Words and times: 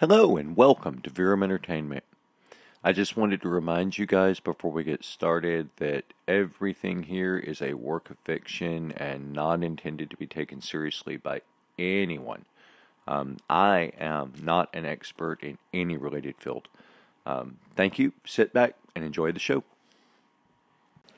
Hello 0.00 0.36
and 0.36 0.56
welcome 0.56 1.00
to 1.00 1.10
Virum 1.10 1.42
Entertainment. 1.42 2.04
I 2.84 2.92
just 2.92 3.16
wanted 3.16 3.42
to 3.42 3.48
remind 3.48 3.98
you 3.98 4.06
guys 4.06 4.38
before 4.38 4.70
we 4.70 4.84
get 4.84 5.02
started 5.02 5.70
that 5.78 6.04
everything 6.28 7.02
here 7.02 7.36
is 7.36 7.60
a 7.60 7.74
work 7.74 8.08
of 8.08 8.16
fiction 8.18 8.92
and 8.92 9.32
not 9.32 9.64
intended 9.64 10.08
to 10.10 10.16
be 10.16 10.28
taken 10.28 10.60
seriously 10.60 11.16
by 11.16 11.40
anyone. 11.80 12.44
Um, 13.08 13.38
I 13.50 13.90
am 13.98 14.34
not 14.40 14.70
an 14.72 14.84
expert 14.84 15.42
in 15.42 15.58
any 15.74 15.96
related 15.96 16.36
field. 16.38 16.68
Um, 17.26 17.58
thank 17.74 17.98
you, 17.98 18.12
sit 18.24 18.52
back, 18.52 18.76
and 18.94 19.04
enjoy 19.04 19.32
the 19.32 19.40
show 19.40 19.64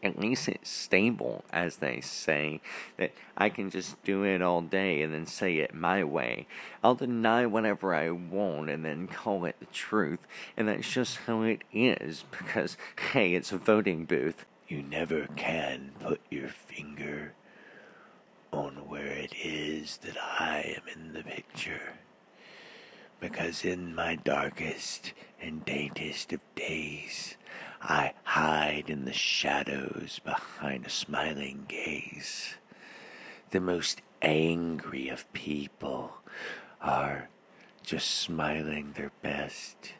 at 0.02 0.18
least 0.18 0.48
it's 0.48 0.70
stable, 0.70 1.44
as 1.52 1.76
they 1.76 2.00
say, 2.00 2.60
that 2.96 3.12
I 3.36 3.48
can 3.48 3.70
just 3.70 4.02
do 4.02 4.24
it 4.24 4.42
all 4.42 4.60
day 4.60 5.02
and 5.02 5.12
then 5.12 5.26
say 5.26 5.58
it 5.58 5.74
my 5.74 6.04
way. 6.04 6.46
I'll 6.82 6.94
deny 6.94 7.46
whatever 7.46 7.94
I 7.94 8.10
want 8.10 8.70
and 8.70 8.84
then 8.84 9.06
call 9.08 9.44
it 9.44 9.56
the 9.60 9.66
truth, 9.66 10.20
and 10.56 10.68
that's 10.68 10.90
just 10.90 11.18
how 11.26 11.42
it 11.42 11.62
is, 11.72 12.24
because, 12.30 12.76
hey, 13.12 13.34
it's 13.34 13.52
a 13.52 13.58
voting 13.58 14.04
booth. 14.04 14.46
You 14.68 14.82
never 14.82 15.26
can 15.36 15.92
put 16.00 16.20
your 16.30 16.48
finger 16.48 17.34
on 18.52 18.88
where 18.88 19.06
it 19.06 19.34
is 19.42 19.98
that 19.98 20.16
I 20.16 20.76
am 20.76 20.82
in 20.92 21.12
the 21.12 21.22
picture. 21.22 21.94
Because 23.20 23.64
in 23.64 23.94
my 23.94 24.16
darkest 24.16 25.12
and 25.42 25.64
daintest 25.64 26.32
of 26.32 26.40
days, 26.54 27.36
I 27.82 28.14
hide 28.24 28.59
in 28.78 29.04
the 29.04 29.12
shadows 29.12 30.20
behind 30.24 30.86
a 30.86 30.90
smiling 30.90 31.64
gaze. 31.68 32.54
The 33.50 33.60
most 33.60 34.00
angry 34.22 35.08
of 35.08 35.30
people 35.32 36.12
are 36.80 37.28
just 37.82 38.08
smiling 38.08 38.92
their 38.92 39.10
best. 39.22 39.94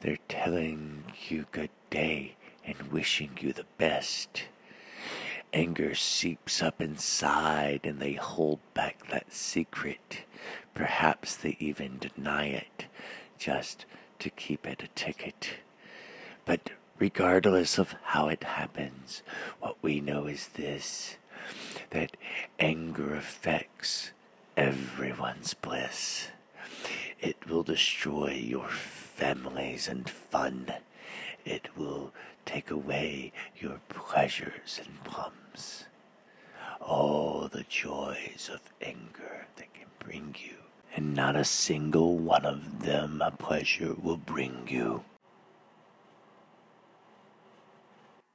They're 0.00 0.18
telling 0.28 1.04
you 1.28 1.46
good 1.52 1.70
day 1.88 2.36
and 2.64 2.92
wishing 2.92 3.30
you 3.40 3.52
the 3.52 3.66
best. 3.78 4.44
Anger 5.54 5.94
seeps 5.94 6.62
up 6.62 6.80
inside 6.80 7.80
and 7.84 7.98
they 7.98 8.12
hold 8.12 8.60
back 8.74 9.08
that 9.10 9.32
secret. 9.32 10.24
Perhaps 10.74 11.36
they 11.36 11.56
even 11.58 11.98
deny 11.98 12.46
it 12.46 12.86
just 13.38 13.86
to 14.18 14.28
keep 14.28 14.66
it 14.66 14.82
a 14.82 14.88
ticket. 14.88 15.54
But 16.44 16.70
regardless 16.98 17.78
of 17.78 17.94
how 18.02 18.28
it 18.28 18.44
happens, 18.44 19.22
what 19.60 19.76
we 19.82 20.00
know 20.00 20.26
is 20.26 20.48
this 20.54 21.16
that 21.90 22.16
anger 22.58 23.14
affects 23.14 24.12
everyone's 24.56 25.54
bliss. 25.54 26.28
It 27.20 27.48
will 27.48 27.62
destroy 27.62 28.32
your 28.32 28.68
families 28.68 29.88
and 29.88 30.08
fun. 30.08 30.72
It 31.44 31.68
will 31.76 32.12
take 32.44 32.70
away 32.70 33.32
your 33.56 33.80
pleasures 33.88 34.80
and 34.84 35.02
plums. 35.04 35.84
All 36.80 37.48
the 37.48 37.64
joys 37.68 38.50
of 38.52 38.60
anger 38.80 39.46
that 39.56 39.72
can 39.74 39.88
bring 39.98 40.34
you, 40.38 40.56
and 40.94 41.14
not 41.14 41.36
a 41.36 41.44
single 41.44 42.16
one 42.16 42.44
of 42.44 42.82
them 42.82 43.22
a 43.22 43.30
pleasure 43.30 43.94
will 43.94 44.16
bring 44.16 44.66
you. 44.68 45.04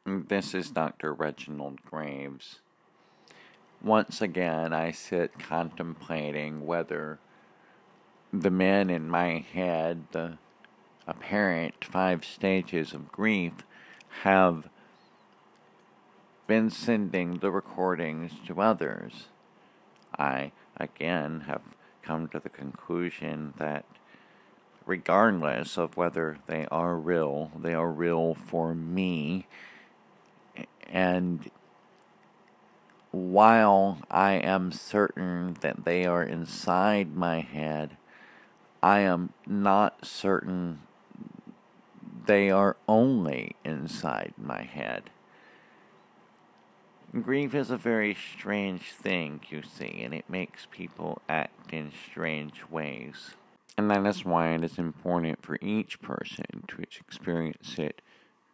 This 0.10 0.54
is 0.54 0.72
Dr. 0.72 1.14
Reginald 1.14 1.84
Graves. 1.84 2.62
Once 3.84 4.22
again, 4.22 4.72
I 4.72 4.92
sit 4.92 5.38
contemplating 5.38 6.66
whether 6.66 7.20
the 8.32 8.50
men 8.50 8.90
in 8.90 9.10
my 9.10 9.40
head, 9.54 10.06
the 10.14 10.38
apparent 11.06 11.84
five 11.84 12.24
stages 12.24 12.94
of 12.94 13.12
grief, 13.12 13.66
have 14.22 14.70
been 16.48 16.70
sending 16.70 17.40
the 17.40 17.52
recordings 17.52 18.32
to 18.46 18.62
others. 18.62 19.26
I, 20.18 20.54
again, 20.78 21.42
have 21.48 21.64
come 22.02 22.30
to 22.30 22.40
the 22.40 22.48
conclusion 22.48 23.56
that 23.58 23.84
regardless 24.86 25.78
of 25.78 25.98
whether 25.98 26.38
they 26.48 26.66
are 26.72 26.96
real, 26.96 27.52
they 27.60 27.74
are 27.74 27.92
real 27.92 28.36
for 28.36 28.74
me 28.74 29.48
and 30.88 31.50
while 33.12 34.00
I 34.12 34.34
am 34.34 34.72
certain 34.72 35.58
that 35.62 35.86
they 35.86 36.06
are 36.06 36.24
inside 36.24 37.16
my 37.16 37.40
head, 37.42 37.98
I 38.84 39.00
am 39.00 39.34
not 39.46 40.06
certain 40.06 40.82
they 42.28 42.52
are 42.52 42.76
only 42.88 43.56
inside 43.64 44.34
my 44.38 44.64
head. 44.64 45.10
Grief 47.22 47.56
is 47.56 47.72
a 47.72 47.78
very 47.78 48.14
strange 48.14 48.92
thing, 48.92 49.40
you 49.50 49.64
see, 49.64 50.02
and 50.04 50.14
it 50.14 50.30
makes 50.30 50.68
people 50.70 51.22
act 51.30 51.74
in 51.74 51.92
strange 52.12 52.64
ways. 52.70 53.36
And 53.78 53.90
that 53.90 54.06
is 54.06 54.26
why 54.26 54.54
it 54.54 54.64
is 54.64 54.78
important 54.78 55.42
for 55.42 55.58
each 55.62 56.02
person 56.02 56.64
to 56.68 56.82
experience 56.82 57.80
it 57.80 58.02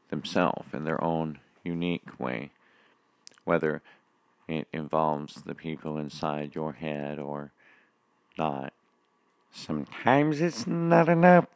themselves 0.10 0.74
in 0.74 0.84
their 0.84 1.04
own 1.04 1.40
unique 1.64 2.20
way, 2.20 2.52
whether 3.44 3.82
it 4.48 4.68
involves 4.74 5.36
the 5.44 5.56
people 5.56 5.98
inside 5.98 6.56
your 6.56 6.74
head 6.74 7.20
or 7.20 7.52
not. 8.38 8.74
Sometimes 9.52 10.42
it's 10.42 10.66
not 10.68 11.08
enough 11.08 11.48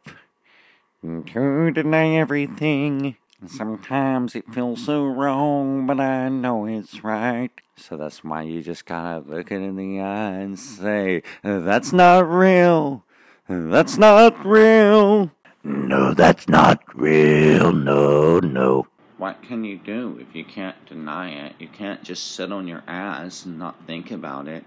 to 1.02 1.70
deny 1.70 2.16
everything. 2.16 3.16
Sometimes 3.46 4.34
it 4.34 4.52
feels 4.52 4.84
so 4.84 5.04
wrong, 5.04 5.86
but 5.86 6.00
I 6.00 6.28
know 6.28 6.66
it's 6.66 7.04
right. 7.04 7.50
So 7.76 7.96
that's 7.96 8.24
why 8.24 8.42
you 8.42 8.62
just 8.62 8.84
gotta 8.84 9.20
look 9.20 9.52
it 9.52 9.62
in 9.62 9.76
the 9.76 10.00
eye 10.00 10.40
and 10.40 10.58
say, 10.58 11.22
That's 11.42 11.92
not 11.92 12.28
real. 12.28 13.04
That's 13.48 13.96
not 13.96 14.44
real. 14.44 15.30
No, 15.62 16.14
that's 16.14 16.48
not 16.48 16.82
real. 16.94 17.72
No, 17.72 18.40
no. 18.40 18.88
What 19.18 19.42
can 19.42 19.64
you 19.64 19.76
do 19.76 20.16
if 20.20 20.36
you 20.36 20.44
can't 20.44 20.86
deny 20.86 21.30
it? 21.30 21.56
You 21.58 21.66
can't 21.66 22.04
just 22.04 22.36
sit 22.36 22.52
on 22.52 22.68
your 22.68 22.84
ass 22.86 23.44
and 23.44 23.58
not 23.58 23.84
think 23.84 24.12
about 24.12 24.46
it. 24.46 24.64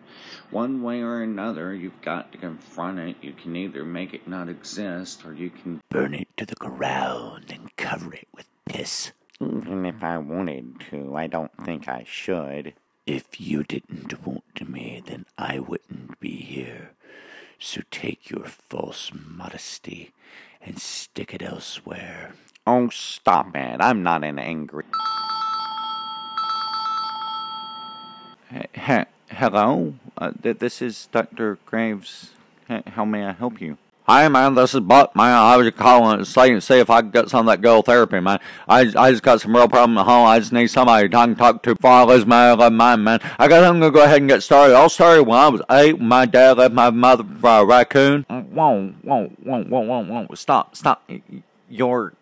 One 0.49 0.83
way 0.83 1.01
or 1.01 1.21
another, 1.21 1.73
you've 1.73 2.01
got 2.01 2.33
to 2.33 2.37
confront 2.37 2.99
it. 2.99 3.15
You 3.21 3.31
can 3.31 3.55
either 3.55 3.85
make 3.85 4.13
it 4.13 4.27
not 4.27 4.49
exist 4.49 5.25
or 5.25 5.33
you 5.33 5.51
can 5.51 5.81
burn 5.87 6.13
it 6.13 6.27
to 6.35 6.45
the 6.45 6.55
ground 6.55 7.45
and 7.49 7.75
cover 7.77 8.13
it 8.13 8.27
with 8.35 8.45
piss. 8.65 9.13
Even 9.39 9.85
if 9.85 10.03
I 10.03 10.17
wanted 10.17 10.81
to, 10.89 11.15
I 11.15 11.27
don't 11.27 11.55
think 11.65 11.87
I 11.87 12.03
should. 12.05 12.73
If 13.07 13.39
you 13.39 13.63
didn't 13.63 14.25
want 14.25 14.69
me, 14.69 15.01
then 15.05 15.25
I 15.37 15.59
wouldn't 15.59 16.19
be 16.19 16.35
here. 16.35 16.91
So 17.57 17.81
take 17.89 18.29
your 18.29 18.45
false 18.45 19.11
modesty 19.13 20.11
and 20.61 20.77
stick 20.77 21.33
it 21.33 21.41
elsewhere. 21.41 22.33
Oh, 22.67 22.89
stop 22.89 23.55
it. 23.55 23.77
I'm 23.79 24.03
not 24.03 24.23
an 24.23 24.37
angry. 24.37 24.83
He- 28.51 29.05
hello? 29.29 29.95
Uh, 30.17 30.31
th- 30.43 30.59
this 30.59 30.81
is 30.81 31.07
Dr. 31.11 31.57
Graves. 31.65 32.31
H- 32.69 32.83
how 32.85 33.03
may 33.05 33.25
I 33.25 33.31
help 33.31 33.59
you? 33.61 33.77
Hi, 34.03 34.27
man. 34.27 34.53
This 34.55 34.75
is 34.75 34.81
Buck, 34.81 35.15
man. 35.15 35.33
I 35.33 35.57
was 35.57 35.71
calling 35.71 36.19
to 36.19 36.25
say, 36.25 36.59
see 36.59 36.79
if 36.79 36.89
I 36.89 37.01
could 37.01 37.13
get 37.13 37.29
some 37.29 37.47
of 37.47 37.51
that 37.51 37.61
girl 37.61 37.81
therapy, 37.81 38.19
man. 38.19 38.39
I, 38.67 38.81
I 38.95 39.11
just 39.11 39.23
got 39.23 39.41
some 39.41 39.55
real 39.55 39.67
problem 39.67 39.97
at 39.97 40.05
home. 40.05 40.27
I 40.27 40.37
just 40.37 40.51
need 40.51 40.67
somebody 40.67 41.05
I 41.05 41.07
can 41.07 41.35
talk 41.35 41.63
to 41.63 41.73
before 41.75 41.91
I 41.91 42.03
lose 42.03 42.25
my 42.27 42.51
love 42.53 42.73
mind, 42.73 43.03
man. 43.03 43.19
I 43.39 43.47
guess 43.47 43.63
I'm 43.63 43.79
going 43.79 43.91
to 43.91 43.97
go 43.97 44.03
ahead 44.03 44.17
and 44.17 44.29
get 44.29 44.43
started. 44.43 44.75
I'll 44.75 44.89
start 44.89 45.25
when 45.25 45.39
I 45.39 45.47
was 45.47 45.61
eight. 45.71 45.99
My 45.99 46.25
dad 46.25 46.57
left 46.57 46.73
my 46.75 46.89
mother 46.91 47.23
for 47.39 47.61
a 47.61 47.65
raccoon. 47.65 48.23
Whoa, 48.29 48.89
whoa, 49.01 49.27
whoa, 49.43 49.63
whoa, 49.63 49.79
whoa, 49.81 50.03
whoa. 50.03 50.35
Stop, 50.35 50.75
stop. 50.75 51.09
Your 51.69 52.13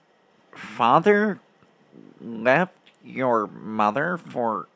father 0.59 1.39
left 2.21 2.73
your 3.03 3.47
mother 3.47 4.17
for 4.17 4.67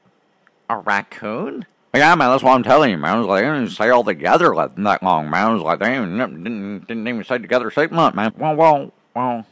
a 0.69 0.77
raccoon? 0.77 1.65
Yeah, 1.93 2.15
man, 2.15 2.31
that's 2.31 2.41
what 2.41 2.53
I'm 2.53 2.63
telling 2.63 2.89
you, 2.89 2.97
man. 2.97 3.15
I 3.15 3.19
was 3.19 3.27
like, 3.27 3.43
they 3.43 3.49
didn't 3.49 3.69
stay 3.69 3.89
all 3.89 4.03
together 4.03 4.55
that 4.55 5.03
long, 5.03 5.29
man. 5.29 5.47
I 5.47 5.53
was 5.53 5.61
like, 5.61 5.79
they 5.79 5.95
even, 5.95 6.17
didn't, 6.17 6.87
didn't 6.87 7.07
even 7.07 7.23
stay 7.23 7.37
together 7.37 7.69
six 7.69 7.91
months, 7.91 8.15
man. 8.15 8.33
Well, 8.35 8.55
well, 8.55 8.91
well, 9.15 9.45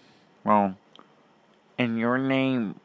well. 0.43 0.75
And 1.77 1.99
your 1.99 2.17
name 2.17 2.79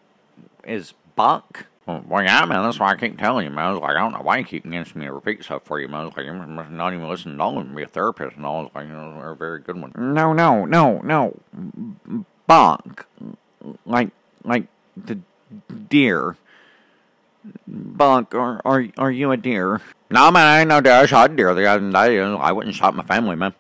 is 0.64 0.93
Buck? 1.14 1.66
Well, 1.87 2.22
yeah, 2.22 2.44
man, 2.44 2.64
that's 2.64 2.81
why 2.81 2.90
I 2.90 2.96
keep 2.96 3.16
telling 3.16 3.44
you, 3.44 3.50
man. 3.50 3.66
I 3.66 3.72
was 3.72 3.81
like, 3.81 3.96
I 3.96 4.00
don't 4.00 4.12
know 4.12 4.20
why 4.20 4.38
you 4.38 4.44
keep 4.44 4.66
asking 4.66 5.00
me 5.00 5.06
to 5.06 5.12
repeat 5.12 5.44
stuff 5.44 5.62
for 5.64 5.81
you, 5.81 5.87
man. 5.87 6.00
I 6.00 6.04
was 6.04 6.16
like, 6.16 6.26
you 6.26 6.32
must 6.32 6.70
not 6.70 6.93
even 6.93 7.08
listen 7.08 7.37
to 7.37 7.43
all 7.43 7.56
of 7.56 7.64
them 7.64 7.76
be 7.76 7.84
a 7.84 7.87
therapist 7.87 8.37
and 8.37 8.44
all. 8.44 8.58
I 8.58 8.62
was 8.62 8.70
like, 8.75 8.87
you 8.88 8.93
know, 8.93 9.14
they're 9.14 9.31
a 9.31 9.37
very 9.37 9.60
good 9.60 9.81
one. 9.81 9.93
No, 9.96 10.32
no, 10.32 10.64
no, 10.64 11.00
no. 11.00 12.26
Buck. 12.46 13.06
Like, 13.84 14.10
like 14.44 14.66
the 14.96 15.20
deer. 15.88 16.37
Buck, 17.66 18.34
are, 18.34 18.60
are, 18.64 18.87
are 18.98 19.10
you 19.10 19.31
a 19.32 19.37
deer? 19.37 19.81
No, 20.10 20.31
man, 20.31 20.46
I 20.46 20.60
ain't 20.60 20.69
no 20.69 20.81
deer. 20.81 20.93
I 20.93 21.06
shot 21.06 21.31
a 21.31 21.37
deer 21.37 21.54
the 21.54 21.66
other 21.66 21.90
day. 21.90 22.20
I 22.20 22.52
wouldn't 22.52 22.75
shot 22.75 22.94
my 22.94 23.02
family, 23.04 23.37
man. 23.37 23.54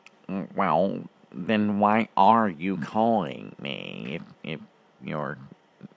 Well, 0.54 1.04
then 1.32 1.78
why 1.78 2.08
are 2.16 2.48
you 2.48 2.78
calling 2.78 3.54
me 3.60 4.20
if, 4.20 4.22
if 4.42 4.60
you're 5.04 5.38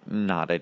not 0.07 0.51
a 0.51 0.61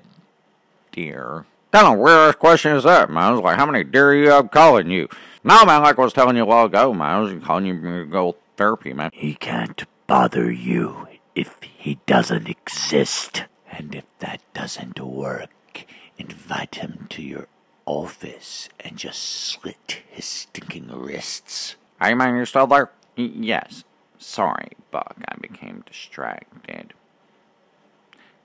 deer? 0.91 1.45
Kind 1.71 1.88
of 1.88 2.00
weird 2.00 2.39
question 2.39 2.75
is 2.75 2.83
that, 2.83 3.09
man? 3.09 3.33
It's 3.33 3.44
like, 3.44 3.57
how 3.57 3.65
many 3.65 3.83
deer 3.83 4.15
you 4.15 4.29
have 4.29 4.51
calling 4.51 4.89
you? 4.89 5.09
No, 5.44 5.65
man, 5.65 5.81
like 5.81 5.97
I 5.97 6.01
was 6.01 6.13
telling 6.13 6.35
you 6.38 6.44
a 6.44 6.45
while 6.45 6.65
ago, 6.65 6.94
man. 6.94 7.09
I 7.09 7.19
was 7.19 7.44
calling 7.44 7.65
you 7.65 7.81
to 7.81 8.06
go 8.06 8.35
therapy, 8.56 8.94
man. 8.94 9.12
He 9.13 9.35
can't 9.35 9.83
bother 10.07 10.51
you 10.51 11.07
if 11.38 11.62
he 11.62 12.00
doesn't 12.07 12.50
exist. 12.50 13.45
And 13.72 13.94
if 13.94 14.06
that 14.19 14.42
doesn't 14.56 15.00
work, 15.00 15.86
invite 16.18 16.75
him 16.75 17.06
to 17.12 17.22
your 17.22 17.48
office 17.86 18.69
and 18.80 18.98
just 18.98 19.22
slit 19.22 20.01
his 20.10 20.25
stinking 20.25 20.88
wrists. 20.92 21.75
Hey, 22.01 22.16
man, 22.16 22.36
you 22.36 22.45
still 22.45 22.66
there? 22.66 22.89
Y- 23.16 23.31
yes. 23.36 23.84
Sorry, 24.18 24.72
Buck. 24.89 25.16
I 25.28 25.36
became 25.39 25.84
distracted. 25.86 26.94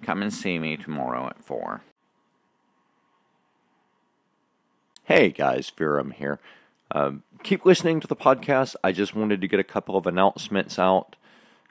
Come 0.03 0.21
and 0.21 0.33
see 0.33 0.59
me 0.59 0.77
tomorrow 0.77 1.29
at 1.29 1.43
4. 1.43 1.81
Hey 5.05 5.31
guys, 5.31 5.73
Viram 5.77 6.13
here. 6.13 6.39
Um, 6.91 7.23
keep 7.43 7.65
listening 7.65 8.01
to 8.01 8.07
the 8.07 8.17
podcast. 8.17 8.77
I 8.85 8.93
just 8.93 9.15
wanted 9.15 9.41
to 9.41 9.49
get 9.49 9.59
a 9.61 9.65
couple 9.65 9.97
of 9.97 10.07
announcements 10.07 10.79
out. 10.79 11.17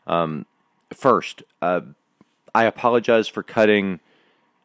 Um, 0.06 0.46
first, 0.94 1.44
uh, 1.62 1.82
I 2.54 2.66
apologize 2.66 3.28
for 3.28 3.44
cutting 3.44 4.00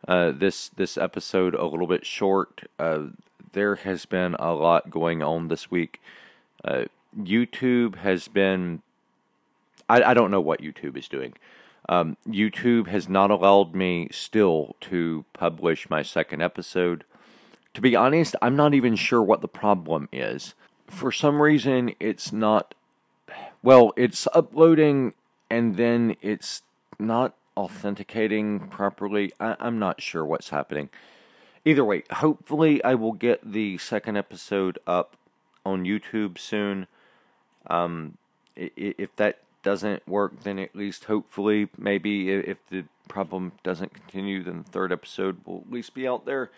uh, 0.06 0.32
this 0.32 0.68
this 0.70 0.96
episode 0.96 1.54
a 1.54 1.64
little 1.64 1.86
bit 1.86 2.06
short. 2.06 2.68
Uh, 2.78 3.04
there 3.52 3.76
has 3.76 4.06
been 4.06 4.34
a 4.38 4.52
lot 4.52 4.90
going 4.90 5.22
on 5.22 5.48
this 5.48 5.70
week. 5.70 6.00
Uh, 6.64 6.84
YouTube 7.18 7.96
has 7.96 8.28
been. 8.28 8.82
I, 9.88 10.02
I 10.02 10.14
don't 10.14 10.30
know 10.30 10.40
what 10.40 10.60
YouTube 10.60 10.96
is 10.96 11.08
doing. 11.08 11.34
Um, 11.88 12.16
YouTube 12.26 12.88
has 12.88 13.08
not 13.08 13.30
allowed 13.30 13.74
me 13.74 14.08
still 14.10 14.74
to 14.82 15.24
publish 15.32 15.88
my 15.88 16.02
second 16.02 16.42
episode. 16.42 17.04
To 17.74 17.80
be 17.80 17.94
honest, 17.94 18.34
I'm 18.42 18.56
not 18.56 18.74
even 18.74 18.96
sure 18.96 19.22
what 19.22 19.42
the 19.42 19.48
problem 19.48 20.08
is. 20.12 20.54
For 20.88 21.12
some 21.12 21.40
reason, 21.40 21.94
it's 22.00 22.32
not. 22.32 22.74
Well, 23.62 23.92
it's 23.96 24.26
uploading 24.34 25.14
and 25.50 25.76
then 25.76 26.16
it's 26.20 26.62
not 26.98 27.34
authenticating 27.56 28.68
properly. 28.68 29.32
I, 29.40 29.56
I'm 29.58 29.78
not 29.78 30.00
sure 30.00 30.24
what's 30.24 30.50
happening. 30.50 30.90
Either 31.64 31.84
way, 31.84 32.04
hopefully, 32.10 32.82
I 32.84 32.94
will 32.94 33.12
get 33.12 33.52
the 33.52 33.78
second 33.78 34.16
episode 34.16 34.78
up 34.86 35.16
on 35.64 35.84
YouTube 35.84 36.38
soon. 36.38 36.86
Um, 37.66 38.18
if 38.54 39.14
that 39.16 39.40
doesn't 39.62 40.06
work, 40.06 40.44
then 40.44 40.58
at 40.60 40.76
least 40.76 41.04
hopefully, 41.04 41.68
maybe 41.76 42.30
if 42.30 42.58
the 42.68 42.84
problem 43.08 43.52
doesn't 43.64 43.92
continue, 43.92 44.44
then 44.44 44.62
the 44.62 44.70
third 44.70 44.92
episode 44.92 45.38
will 45.44 45.64
at 45.66 45.72
least 45.72 45.92
be 45.92 46.06
out 46.06 46.24
there. 46.24 46.50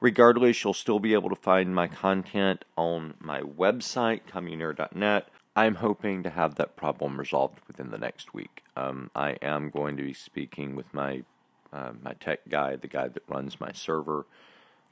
Regardless, 0.00 0.62
you'll 0.62 0.74
still 0.74 0.98
be 0.98 1.12
able 1.12 1.28
to 1.28 1.36
find 1.36 1.74
my 1.74 1.88
content 1.88 2.64
on 2.76 3.14
my 3.20 3.40
website, 3.40 4.22
communeer.net. 4.28 5.28
I'm 5.58 5.74
hoping 5.74 6.22
to 6.22 6.30
have 6.30 6.54
that 6.54 6.76
problem 6.76 7.18
resolved 7.18 7.58
within 7.66 7.90
the 7.90 7.98
next 7.98 8.32
week. 8.32 8.62
Um, 8.76 9.10
I 9.16 9.30
am 9.42 9.70
going 9.70 9.96
to 9.96 10.04
be 10.04 10.14
speaking 10.14 10.76
with 10.76 10.94
my 10.94 11.24
uh, 11.72 11.90
my 12.00 12.12
tech 12.12 12.48
guy, 12.48 12.76
the 12.76 12.86
guy 12.86 13.08
that 13.08 13.24
runs 13.28 13.60
my 13.60 13.72
server, 13.72 14.24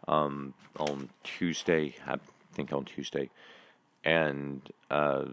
um, 0.08 0.54
on 0.76 1.08
Tuesday. 1.22 1.94
I 2.04 2.16
think 2.52 2.72
on 2.72 2.84
Tuesday, 2.84 3.30
and 4.02 4.60
uh, 4.90 5.26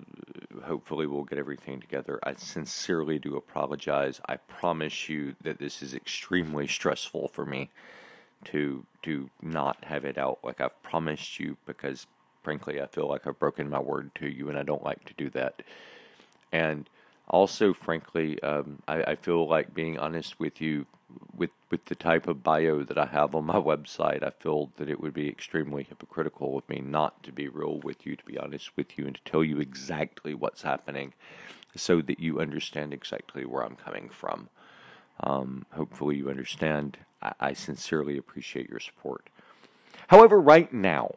hopefully 0.65 1.07
we'll 1.07 1.23
get 1.23 1.39
everything 1.39 1.81
together. 1.81 2.19
I 2.21 2.35
sincerely 2.35 3.17
do 3.17 3.35
apologize. 3.35 4.21
I 4.29 4.35
promise 4.35 5.09
you 5.09 5.35
that 5.41 5.57
this 5.57 5.81
is 5.81 5.95
extremely 5.95 6.67
stressful 6.67 7.29
for 7.29 7.43
me 7.43 7.71
to 8.45 8.85
to 9.01 9.31
not 9.41 9.83
have 9.85 10.05
it 10.05 10.19
out 10.19 10.37
like 10.43 10.61
I've 10.61 10.83
promised 10.83 11.39
you 11.39 11.57
because 11.65 12.05
frankly 12.43 12.81
I 12.81 12.87
feel 12.87 13.07
like 13.07 13.25
I've 13.25 13.39
broken 13.39 13.69
my 13.69 13.79
word 13.79 14.11
to 14.15 14.27
you 14.27 14.49
and 14.49 14.57
I 14.57 14.63
don't 14.63 14.83
like 14.83 15.03
to 15.05 15.13
do 15.17 15.29
that. 15.31 15.61
And 16.51 16.89
also 17.29 17.73
frankly, 17.73 18.41
um, 18.43 18.81
I, 18.87 19.03
I 19.03 19.15
feel 19.15 19.47
like 19.47 19.73
being 19.73 19.97
honest 19.97 20.39
with 20.39 20.61
you 20.61 20.85
with 21.35 21.51
with 21.69 21.85
the 21.85 21.95
type 21.95 22.27
of 22.27 22.43
bio 22.43 22.83
that 22.83 22.97
I 22.97 23.05
have 23.05 23.35
on 23.35 23.45
my 23.45 23.55
website, 23.55 24.23
I 24.23 24.31
feel 24.39 24.71
that 24.77 24.89
it 24.89 24.99
would 24.99 25.13
be 25.13 25.27
extremely 25.27 25.83
hypocritical 25.83 26.57
of 26.57 26.67
me 26.69 26.81
not 26.83 27.23
to 27.23 27.31
be 27.31 27.47
real 27.47 27.79
with 27.79 28.05
you, 28.05 28.15
to 28.15 28.25
be 28.25 28.37
honest 28.37 28.75
with 28.75 28.97
you, 28.97 29.05
and 29.05 29.15
to 29.15 29.21
tell 29.23 29.43
you 29.43 29.59
exactly 29.59 30.33
what's 30.33 30.61
happening, 30.61 31.13
so 31.75 32.01
that 32.01 32.19
you 32.19 32.39
understand 32.39 32.93
exactly 32.93 33.45
where 33.45 33.63
I'm 33.63 33.75
coming 33.75 34.09
from. 34.09 34.49
Um, 35.21 35.65
hopefully, 35.71 36.15
you 36.15 36.29
understand. 36.29 36.97
I, 37.21 37.33
I 37.39 37.53
sincerely 37.53 38.17
appreciate 38.17 38.69
your 38.69 38.79
support. 38.79 39.29
However, 40.07 40.39
right 40.39 40.71
now, 40.71 41.15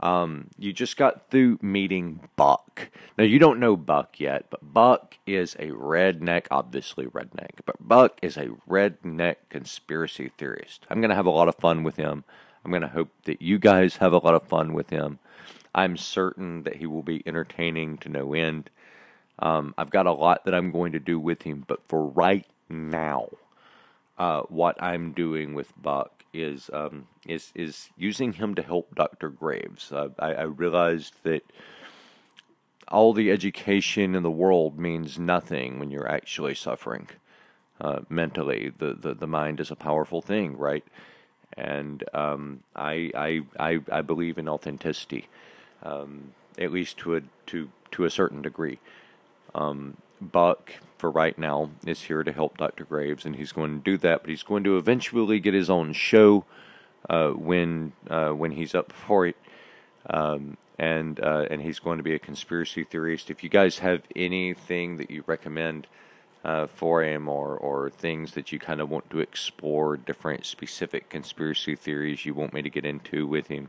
um, 0.00 0.48
you 0.58 0.72
just 0.72 0.96
got 0.96 1.30
through 1.30 1.58
meeting 1.60 2.28
Buck. 2.36 2.90
Now, 3.16 3.24
you 3.24 3.38
don't 3.38 3.58
know 3.58 3.76
Buck 3.76 4.20
yet, 4.20 4.46
but 4.50 4.72
Buck 4.72 5.16
is 5.26 5.54
a 5.56 5.68
redneck, 5.70 6.46
obviously 6.50 7.06
redneck, 7.06 7.60
but 7.64 7.76
Buck 7.80 8.18
is 8.22 8.36
a 8.36 8.48
redneck 8.68 9.36
conspiracy 9.48 10.30
theorist. 10.38 10.86
I'm 10.88 11.00
going 11.00 11.10
to 11.10 11.16
have 11.16 11.26
a 11.26 11.30
lot 11.30 11.48
of 11.48 11.56
fun 11.56 11.82
with 11.82 11.96
him. 11.96 12.24
I'm 12.64 12.70
going 12.70 12.82
to 12.82 12.88
hope 12.88 13.10
that 13.24 13.42
you 13.42 13.58
guys 13.58 13.96
have 13.96 14.12
a 14.12 14.18
lot 14.18 14.34
of 14.34 14.46
fun 14.48 14.72
with 14.72 14.90
him. 14.90 15.18
I'm 15.74 15.96
certain 15.96 16.62
that 16.62 16.76
he 16.76 16.86
will 16.86 17.02
be 17.02 17.22
entertaining 17.26 17.98
to 17.98 18.08
no 18.08 18.34
end. 18.34 18.70
Um, 19.40 19.74
I've 19.78 19.90
got 19.90 20.06
a 20.06 20.12
lot 20.12 20.44
that 20.44 20.54
I'm 20.54 20.70
going 20.70 20.92
to 20.92 20.98
do 20.98 21.18
with 21.18 21.42
him, 21.42 21.64
but 21.66 21.80
for 21.88 22.06
right 22.06 22.46
now, 22.68 23.28
uh, 24.16 24.42
what 24.42 24.82
I'm 24.82 25.12
doing 25.12 25.54
with 25.54 25.72
Buck 25.80 26.17
is 26.32 26.70
um, 26.72 27.06
is 27.26 27.52
is 27.54 27.90
using 27.96 28.34
him 28.34 28.54
to 28.56 28.62
help 28.62 28.94
Dr. 28.94 29.30
Graves. 29.30 29.92
Uh, 29.92 30.08
I, 30.18 30.34
I 30.34 30.42
realized 30.42 31.14
that 31.24 31.42
all 32.88 33.12
the 33.12 33.30
education 33.30 34.14
in 34.14 34.22
the 34.22 34.30
world 34.30 34.78
means 34.78 35.18
nothing 35.18 35.78
when 35.78 35.90
you're 35.90 36.10
actually 36.10 36.54
suffering 36.54 37.08
uh, 37.80 38.00
mentally. 38.08 38.72
The, 38.78 38.94
the 38.94 39.14
the 39.14 39.26
mind 39.26 39.60
is 39.60 39.70
a 39.70 39.76
powerful 39.76 40.22
thing, 40.22 40.56
right? 40.56 40.84
And 41.56 42.04
um, 42.14 42.60
I, 42.76 43.10
I 43.14 43.42
I 43.58 43.80
I 43.90 44.02
believe 44.02 44.38
in 44.38 44.48
authenticity, 44.48 45.28
um, 45.82 46.32
at 46.58 46.72
least 46.72 46.98
to 46.98 47.16
a 47.16 47.22
to 47.46 47.70
to 47.92 48.04
a 48.04 48.10
certain 48.10 48.42
degree. 48.42 48.78
Um, 49.54 49.96
Buck, 50.20 50.72
for 50.98 51.10
right 51.10 51.38
now, 51.38 51.70
is 51.86 52.02
here 52.02 52.22
to 52.22 52.32
help 52.32 52.58
Dr. 52.58 52.84
Graves, 52.84 53.24
and 53.24 53.36
he's 53.36 53.52
going 53.52 53.78
to 53.78 53.84
do 53.84 53.96
that. 53.98 54.22
But 54.22 54.30
he's 54.30 54.42
going 54.42 54.64
to 54.64 54.76
eventually 54.76 55.40
get 55.40 55.54
his 55.54 55.70
own 55.70 55.92
show 55.92 56.44
uh, 57.08 57.30
when 57.30 57.92
uh, 58.08 58.30
when 58.30 58.52
he's 58.52 58.74
up 58.74 58.92
for 58.92 59.26
it, 59.26 59.36
um, 60.10 60.56
and 60.78 61.20
uh, 61.20 61.46
and 61.50 61.62
he's 61.62 61.78
going 61.78 61.98
to 61.98 62.04
be 62.04 62.14
a 62.14 62.18
conspiracy 62.18 62.84
theorist. 62.84 63.30
If 63.30 63.42
you 63.42 63.48
guys 63.48 63.78
have 63.78 64.02
anything 64.16 64.96
that 64.98 65.10
you 65.10 65.24
recommend 65.26 65.86
uh, 66.44 66.66
for 66.66 67.02
him, 67.02 67.28
or 67.28 67.56
or 67.56 67.90
things 67.90 68.32
that 68.32 68.52
you 68.52 68.58
kind 68.58 68.80
of 68.80 68.90
want 68.90 69.10
to 69.10 69.20
explore, 69.20 69.96
different 69.96 70.46
specific 70.46 71.08
conspiracy 71.08 71.76
theories 71.76 72.26
you 72.26 72.34
want 72.34 72.52
me 72.52 72.62
to 72.62 72.70
get 72.70 72.84
into 72.84 73.26
with 73.26 73.48
him, 73.48 73.68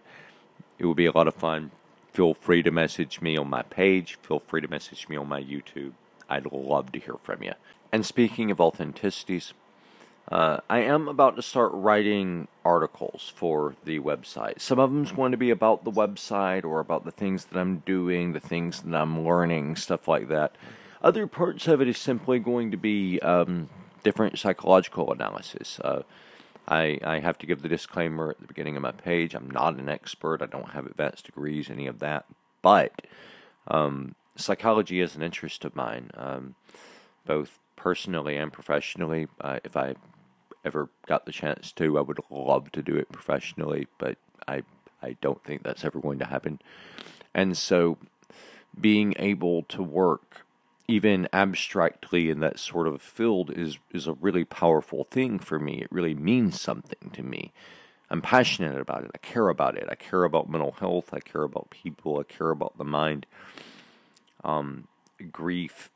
it 0.78 0.86
will 0.86 0.96
be 0.96 1.06
a 1.06 1.12
lot 1.12 1.28
of 1.28 1.36
fun. 1.36 1.72
Feel 2.12 2.34
free 2.34 2.64
to 2.64 2.72
message 2.72 3.22
me 3.22 3.38
on 3.38 3.50
my 3.50 3.62
page. 3.62 4.18
Feel 4.24 4.40
free 4.40 4.62
to 4.62 4.68
message 4.68 5.08
me 5.08 5.16
on 5.16 5.28
my 5.28 5.42
YouTube. 5.42 5.94
I'd 6.30 6.52
love 6.52 6.92
to 6.94 7.00
hear 7.00 7.16
from 7.24 7.44
you. 7.44 7.54
And 7.92 8.06
speaking 8.06 8.52
of 8.52 8.58
authenticities, 8.58 9.54
uh, 10.32 10.60
I 10.70 10.80
am 10.80 11.08
about 11.08 11.36
to 11.38 11.42
start 11.42 11.72
writing 11.74 12.48
articles 12.64 13.34
for 13.36 13.76
the 13.84 14.00
website. 14.00 14.62
Some 14.62 14.78
of 14.78 14.92
them's 14.92 15.12
going 15.12 15.32
to 15.32 15.38
be 15.38 15.50
about 15.50 15.84
the 15.84 15.92
website 15.92 16.64
or 16.64 16.80
about 16.80 17.04
the 17.04 17.12
things 17.12 17.46
that 17.46 17.60
I'm 17.60 17.80
doing, 17.80 18.34
the 18.34 18.40
things 18.40 18.82
that 18.82 18.96
I'm 18.96 19.26
learning, 19.26 19.76
stuff 19.76 20.08
like 20.08 20.28
that. 20.28 20.56
Other 21.02 21.26
parts 21.26 21.68
of 21.68 21.82
it 21.82 21.88
is 21.88 21.98
simply 21.98 22.38
going 22.38 22.70
to 22.72 22.78
be 22.78 23.20
um, 23.22 23.70
different 24.04 24.38
psychological 24.38 25.12
analysis. 25.12 25.80
Uh, 25.80 26.04
I, 26.68 27.00
I 27.04 27.20
have 27.20 27.40
to 27.40 27.48
give 27.48 27.64
the 27.64 27.70
disclaimer 27.70 28.30
at 28.30 28.40
the 28.40 28.48
beginning 28.48 28.76
of 28.76 28.84
my 28.84 28.92
page. 28.92 29.34
I'm 29.34 29.50
not 29.50 29.80
an 29.80 29.90
expert. 29.90 30.44
I 30.44 30.46
don't 30.46 30.70
have 30.70 30.86
advanced 30.86 31.26
degrees, 31.26 31.72
any 31.72 31.88
of 31.88 32.00
that. 32.00 32.26
But 32.62 33.08
um, 33.68 34.14
psychology 34.40 35.02
is 35.02 35.16
an 35.16 35.22
interest 35.22 35.66
of 35.66 35.76
mine, 35.76 36.12
um, 36.16 36.56
both 37.26 37.60
personally 37.76 38.38
and 38.38 38.52
professionally. 38.52 39.28
Uh, 39.40 39.60
if 39.64 39.76
I 39.78 39.96
ever 40.66 40.90
got 41.08 41.26
the 41.26 41.32
chance 41.32 41.72
to, 41.74 41.98
I 41.98 42.02
would 42.02 42.20
love 42.30 42.72
to 42.74 42.82
do 42.82 42.96
it 42.96 43.12
professionally, 43.12 43.88
but 43.98 44.18
I 44.48 44.64
I 45.02 45.16
don't 45.22 45.44
think 45.44 45.64
that's 45.64 45.86
ever 45.86 46.00
going 46.00 46.20
to 46.20 46.26
happen. 46.26 46.60
And 47.34 47.58
so, 47.58 47.98
being 48.80 49.14
able 49.18 49.64
to 49.64 49.82
work 49.82 50.46
even 50.88 51.30
abstractly 51.32 52.30
in 52.30 52.40
that 52.40 52.60
sort 52.60 52.88
of 52.88 53.02
field 53.02 53.52
is 53.52 53.78
is 53.92 54.08
a 54.08 54.14
really 54.14 54.44
powerful 54.44 55.04
thing 55.06 55.40
for 55.40 55.60
me. 55.60 55.82
It 55.82 55.92
really 55.92 56.16
means 56.16 56.60
something 56.60 57.12
to 57.12 57.24
me. 57.24 57.52
I'm 58.10 58.22
passionate 58.22 58.80
about 58.80 59.04
it. 59.04 59.12
I 59.14 59.20
care 59.20 59.50
about 59.50 59.78
it. 59.78 59.88
I 59.90 59.96
care 59.96 60.24
about 60.24 60.50
mental 60.50 60.72
health. 60.72 61.14
I 61.14 61.20
care 61.20 61.44
about 61.44 61.70
people. 61.70 62.20
I 62.20 62.24
care 62.24 62.50
about 62.50 62.78
the 62.78 62.84
mind. 62.84 63.28
Um, 64.44 64.88
grief, 65.32 65.92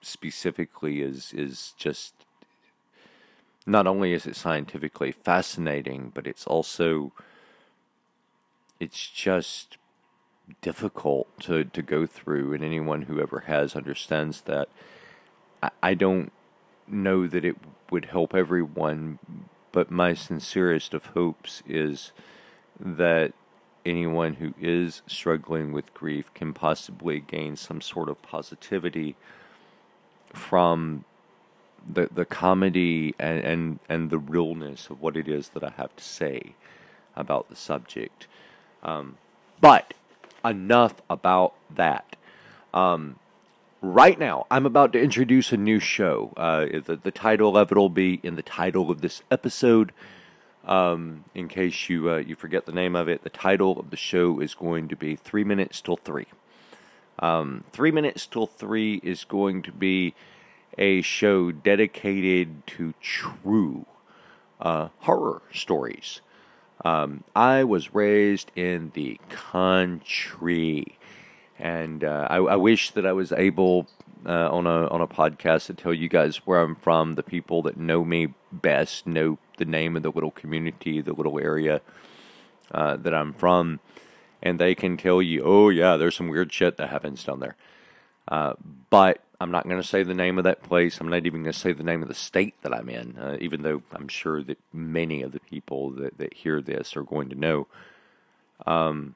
specifically 0.00 1.00
is 1.00 1.32
is 1.32 1.72
just 1.78 2.14
not 3.66 3.86
only 3.86 4.12
is 4.12 4.26
it 4.26 4.36
scientifically 4.36 5.12
fascinating, 5.12 6.12
but 6.14 6.26
it's 6.26 6.46
also 6.46 7.12
it's 8.78 9.08
just 9.08 9.78
difficult 10.60 11.26
to, 11.40 11.64
to 11.64 11.82
go 11.82 12.06
through, 12.06 12.52
and 12.52 12.62
anyone 12.62 13.02
who 13.02 13.20
ever 13.20 13.44
has 13.46 13.74
understands 13.74 14.42
that. 14.42 14.68
I, 15.62 15.70
I 15.82 15.94
don't 15.94 16.32
know 16.86 17.26
that 17.26 17.44
it 17.44 17.56
would 17.90 18.06
help 18.06 18.34
everyone, 18.34 19.18
but 19.72 19.90
my 19.90 20.12
sincerest 20.12 20.92
of 20.92 21.06
hopes 21.06 21.62
is 21.66 22.12
that 22.78 23.32
anyone 23.84 24.34
who 24.34 24.54
is 24.60 25.02
struggling 25.06 25.72
with 25.72 25.92
grief 25.94 26.32
can 26.34 26.52
possibly 26.52 27.20
gain 27.20 27.56
some 27.56 27.80
sort 27.80 28.08
of 28.08 28.20
positivity 28.22 29.16
from 30.32 31.04
the 31.86 32.08
the 32.12 32.24
comedy 32.24 33.14
and, 33.18 33.44
and 33.44 33.78
and 33.88 34.10
the 34.10 34.18
realness 34.18 34.88
of 34.88 35.00
what 35.00 35.16
it 35.16 35.28
is 35.28 35.50
that 35.50 35.62
I 35.62 35.72
have 35.76 35.94
to 35.96 36.04
say 36.04 36.54
about 37.16 37.48
the 37.48 37.56
subject. 37.56 38.26
Um, 38.82 39.16
but 39.60 39.94
enough 40.44 40.94
about 41.08 41.54
that. 41.74 42.16
Um, 42.72 43.16
right 43.80 44.18
now, 44.18 44.46
I'm 44.50 44.66
about 44.66 44.92
to 44.92 45.00
introduce 45.00 45.52
a 45.52 45.56
new 45.56 45.78
show. 45.78 46.32
Uh, 46.36 46.66
the, 46.84 46.98
the 47.02 47.10
title 47.10 47.56
of 47.56 47.70
it 47.70 47.78
will 47.78 47.88
be 47.88 48.20
in 48.22 48.36
the 48.36 48.42
title 48.42 48.90
of 48.90 49.00
this 49.00 49.22
episode. 49.30 49.92
Um, 50.66 51.24
in 51.34 51.48
case 51.48 51.90
you 51.90 52.10
uh, 52.10 52.16
you 52.16 52.34
forget 52.34 52.64
the 52.64 52.72
name 52.72 52.96
of 52.96 53.08
it, 53.08 53.22
the 53.22 53.30
title 53.30 53.78
of 53.78 53.90
the 53.90 53.96
show 53.96 54.40
is 54.40 54.54
going 54.54 54.88
to 54.88 54.96
be 54.96 55.14
Three 55.14 55.44
Minutes 55.44 55.80
Till 55.80 55.96
Three. 55.96 56.26
Um, 57.18 57.64
Three 57.72 57.90
Minutes 57.90 58.26
Till 58.26 58.46
Three 58.46 59.00
is 59.02 59.24
going 59.24 59.62
to 59.62 59.72
be 59.72 60.14
a 60.78 61.02
show 61.02 61.52
dedicated 61.52 62.66
to 62.66 62.94
true 63.00 63.86
uh, 64.60 64.88
horror 65.00 65.42
stories. 65.52 66.20
Um, 66.84 67.24
I 67.36 67.64
was 67.64 67.94
raised 67.94 68.50
in 68.56 68.90
the 68.94 69.20
country, 69.28 70.98
and 71.58 72.02
uh, 72.02 72.26
I, 72.28 72.36
I, 72.36 72.56
wish 72.56 72.90
that 72.90 73.06
I 73.06 73.12
was 73.12 73.32
able 73.32 73.86
uh, 74.26 74.50
on 74.50 74.66
a 74.66 74.88
on 74.88 75.00
a 75.00 75.06
podcast 75.06 75.66
to 75.66 75.74
tell 75.74 75.94
you 75.94 76.08
guys 76.08 76.38
where 76.46 76.60
I'm 76.60 76.74
from. 76.74 77.14
The 77.14 77.22
people 77.22 77.62
that 77.62 77.76
know 77.76 78.04
me 78.04 78.34
best 78.52 79.06
know 79.06 79.38
the 79.56 79.64
name 79.64 79.96
of 79.96 80.02
the 80.02 80.10
little 80.10 80.30
community, 80.30 81.00
the 81.00 81.12
little 81.12 81.38
area 81.38 81.80
uh, 82.72 82.96
that 82.96 83.14
I'm 83.14 83.32
from, 83.32 83.80
and 84.42 84.58
they 84.58 84.74
can 84.74 84.96
tell 84.96 85.22
you, 85.22 85.42
"Oh 85.44 85.68
yeah, 85.68 85.96
there's 85.96 86.16
some 86.16 86.28
weird 86.28 86.52
shit 86.52 86.76
that 86.76 86.90
happens 86.90 87.24
down 87.24 87.40
there." 87.40 87.56
Uh, 88.28 88.54
but 88.90 89.22
I'm 89.40 89.50
not 89.50 89.64
going 89.64 89.80
to 89.80 89.86
say 89.86 90.02
the 90.02 90.14
name 90.14 90.38
of 90.38 90.44
that 90.44 90.62
place. 90.62 91.00
I'm 91.00 91.08
not 91.08 91.26
even 91.26 91.42
going 91.42 91.52
to 91.52 91.58
say 91.58 91.72
the 91.72 91.82
name 91.82 92.02
of 92.02 92.08
the 92.08 92.14
state 92.14 92.54
that 92.62 92.72
I'm 92.72 92.88
in, 92.88 93.18
uh, 93.18 93.36
even 93.40 93.62
though 93.62 93.82
I'm 93.92 94.08
sure 94.08 94.42
that 94.42 94.58
many 94.72 95.22
of 95.22 95.32
the 95.32 95.40
people 95.40 95.90
that, 95.92 96.16
that 96.18 96.32
hear 96.34 96.60
this 96.60 96.96
are 96.96 97.02
going 97.02 97.28
to 97.30 97.34
know. 97.34 97.66
Um, 98.66 99.14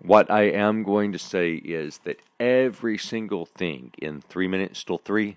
what 0.00 0.30
I 0.30 0.42
am 0.42 0.84
going 0.84 1.12
to 1.12 1.18
say 1.18 1.54
is 1.54 1.98
that 2.04 2.20
every 2.38 2.96
single 2.96 3.46
thing 3.46 3.92
in 3.98 4.20
Three 4.20 4.48
Minutes 4.48 4.84
Till 4.84 4.98
Three 4.98 5.36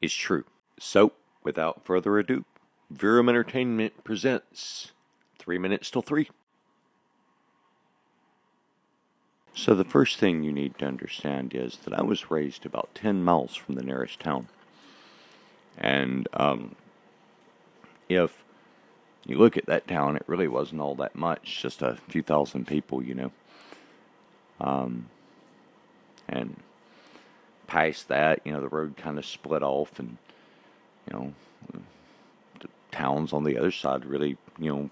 is 0.00 0.12
true. 0.12 0.44
So, 0.78 1.12
without 1.44 1.84
further 1.84 2.18
ado, 2.18 2.44
Virum 2.92 3.28
Entertainment 3.28 4.04
presents 4.04 4.92
Three 5.38 5.56
Minutes 5.56 5.90
Till 5.90 6.02
Three. 6.02 6.28
So, 9.54 9.74
the 9.74 9.84
first 9.84 10.18
thing 10.18 10.42
you 10.42 10.52
need 10.52 10.78
to 10.78 10.86
understand 10.86 11.54
is 11.54 11.78
that 11.84 11.94
I 11.94 12.02
was 12.02 12.30
raised 12.30 12.66
about 12.66 12.94
10 12.94 13.22
miles 13.22 13.54
from 13.54 13.76
the 13.76 13.82
nearest 13.82 14.20
town. 14.20 14.48
And 15.78 16.28
um, 16.34 16.74
if 18.08 18.44
you 19.26 19.38
look 19.38 19.56
at 19.56 19.66
that 19.66 19.86
town, 19.88 20.16
it 20.16 20.24
really 20.26 20.48
wasn't 20.48 20.80
all 20.80 20.94
that 20.96 21.14
much, 21.14 21.60
just 21.62 21.82
a 21.82 21.98
few 22.08 22.22
thousand 22.22 22.66
people, 22.66 23.02
you 23.02 23.14
know. 23.14 23.32
Um, 24.60 25.06
and 26.28 26.56
past 27.66 28.08
that, 28.08 28.40
you 28.44 28.52
know, 28.52 28.60
the 28.60 28.68
road 28.68 28.96
kind 28.96 29.18
of 29.18 29.24
split 29.24 29.62
off, 29.62 29.98
and, 29.98 30.16
you 31.06 31.16
know, 31.16 31.32
towns 32.92 33.32
on 33.32 33.44
the 33.44 33.58
other 33.58 33.72
side 33.72 34.04
really, 34.04 34.36
you 34.58 34.72
know, 34.72 34.90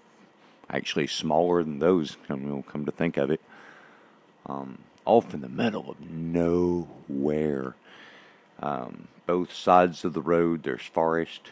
actually 0.69 1.07
smaller 1.07 1.63
than 1.63 1.79
those, 1.79 2.17
you 2.29 2.35
know, 2.35 2.63
come 2.67 2.85
to 2.85 2.91
think 2.91 3.17
of 3.17 3.31
it 3.31 3.41
um, 4.45 4.79
off 5.05 5.33
in 5.33 5.41
the 5.41 5.49
middle 5.49 5.89
of 5.89 6.01
nowhere. 6.01 7.75
Um, 8.61 9.07
both 9.25 9.53
sides 9.53 10.03
of 10.03 10.13
the 10.13 10.21
road, 10.21 10.63
there's 10.63 10.81
forest. 10.81 11.51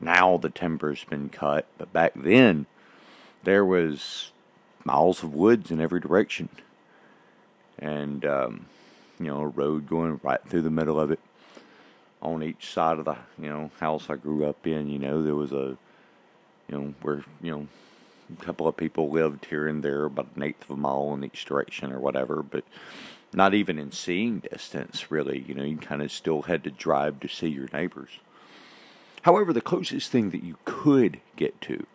Now 0.00 0.36
the 0.36 0.50
timber's 0.50 1.04
been 1.04 1.28
cut, 1.28 1.66
but 1.78 1.92
back 1.92 2.12
then 2.16 2.66
there 3.44 3.64
was 3.64 4.32
miles 4.84 5.22
of 5.22 5.34
woods 5.34 5.70
in 5.70 5.80
every 5.80 6.00
direction, 6.00 6.48
and 7.78 8.24
um, 8.24 8.66
you 9.20 9.26
know 9.26 9.40
a 9.40 9.46
road 9.46 9.88
going 9.88 10.18
right 10.22 10.40
through 10.48 10.62
the 10.62 10.70
middle 10.70 10.98
of 10.98 11.10
it. 11.12 11.20
On 12.22 12.42
each 12.42 12.72
side 12.72 12.98
of 12.98 13.04
the 13.04 13.16
you 13.38 13.48
know 13.48 13.70
house 13.80 14.08
I 14.08 14.16
grew 14.16 14.46
up 14.46 14.66
in, 14.66 14.88
you 14.88 14.98
know 14.98 15.22
there 15.22 15.34
was 15.34 15.52
a 15.52 15.76
you 16.68 16.78
know 16.78 16.94
where 17.02 17.24
you 17.42 17.50
know 17.50 17.66
a 18.40 18.44
couple 18.44 18.68
of 18.68 18.76
people 18.76 19.10
lived 19.10 19.46
here 19.46 19.68
and 19.68 19.82
there, 19.82 20.04
about 20.04 20.28
an 20.36 20.42
eighth 20.42 20.62
of 20.64 20.70
a 20.70 20.76
mile 20.76 21.12
in 21.14 21.24
each 21.24 21.44
direction 21.44 21.92
or 21.92 21.98
whatever, 21.98 22.42
but 22.42 22.64
not 23.32 23.54
even 23.54 23.78
in 23.78 23.92
seeing 23.92 24.40
distance, 24.40 25.10
really. 25.10 25.44
You 25.46 25.54
know, 25.54 25.64
you 25.64 25.76
kind 25.76 26.02
of 26.02 26.12
still 26.12 26.42
had 26.42 26.64
to 26.64 26.70
drive 26.70 27.20
to 27.20 27.28
see 27.28 27.48
your 27.48 27.68
neighbors. 27.72 28.10
However, 29.22 29.52
the 29.52 29.60
closest 29.60 30.10
thing 30.10 30.30
that 30.30 30.42
you 30.42 30.56
could 30.64 31.20
get 31.36 31.60
to 31.62 31.86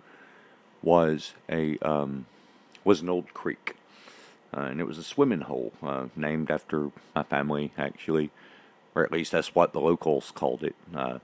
was 0.81 1.33
a 1.49 1.77
um, 1.79 2.25
was 2.83 3.01
an 3.01 3.09
old 3.09 3.33
creek, 3.33 3.75
uh, 4.55 4.61
and 4.61 4.79
it 4.79 4.85
was 4.85 4.97
a 4.97 5.03
swimming 5.03 5.41
hole 5.41 5.73
uh, 5.83 6.05
named 6.15 6.49
after 6.49 6.91
my 7.15 7.23
family, 7.23 7.71
actually, 7.77 8.31
or 8.97 9.03
at 9.03 9.11
least 9.11 9.31
that's 9.31 9.53
what 9.53 9.73
the 9.73 9.79
locals 9.79 10.31
called 10.33 10.63
it. 10.63 10.75
Uh, 10.93 11.19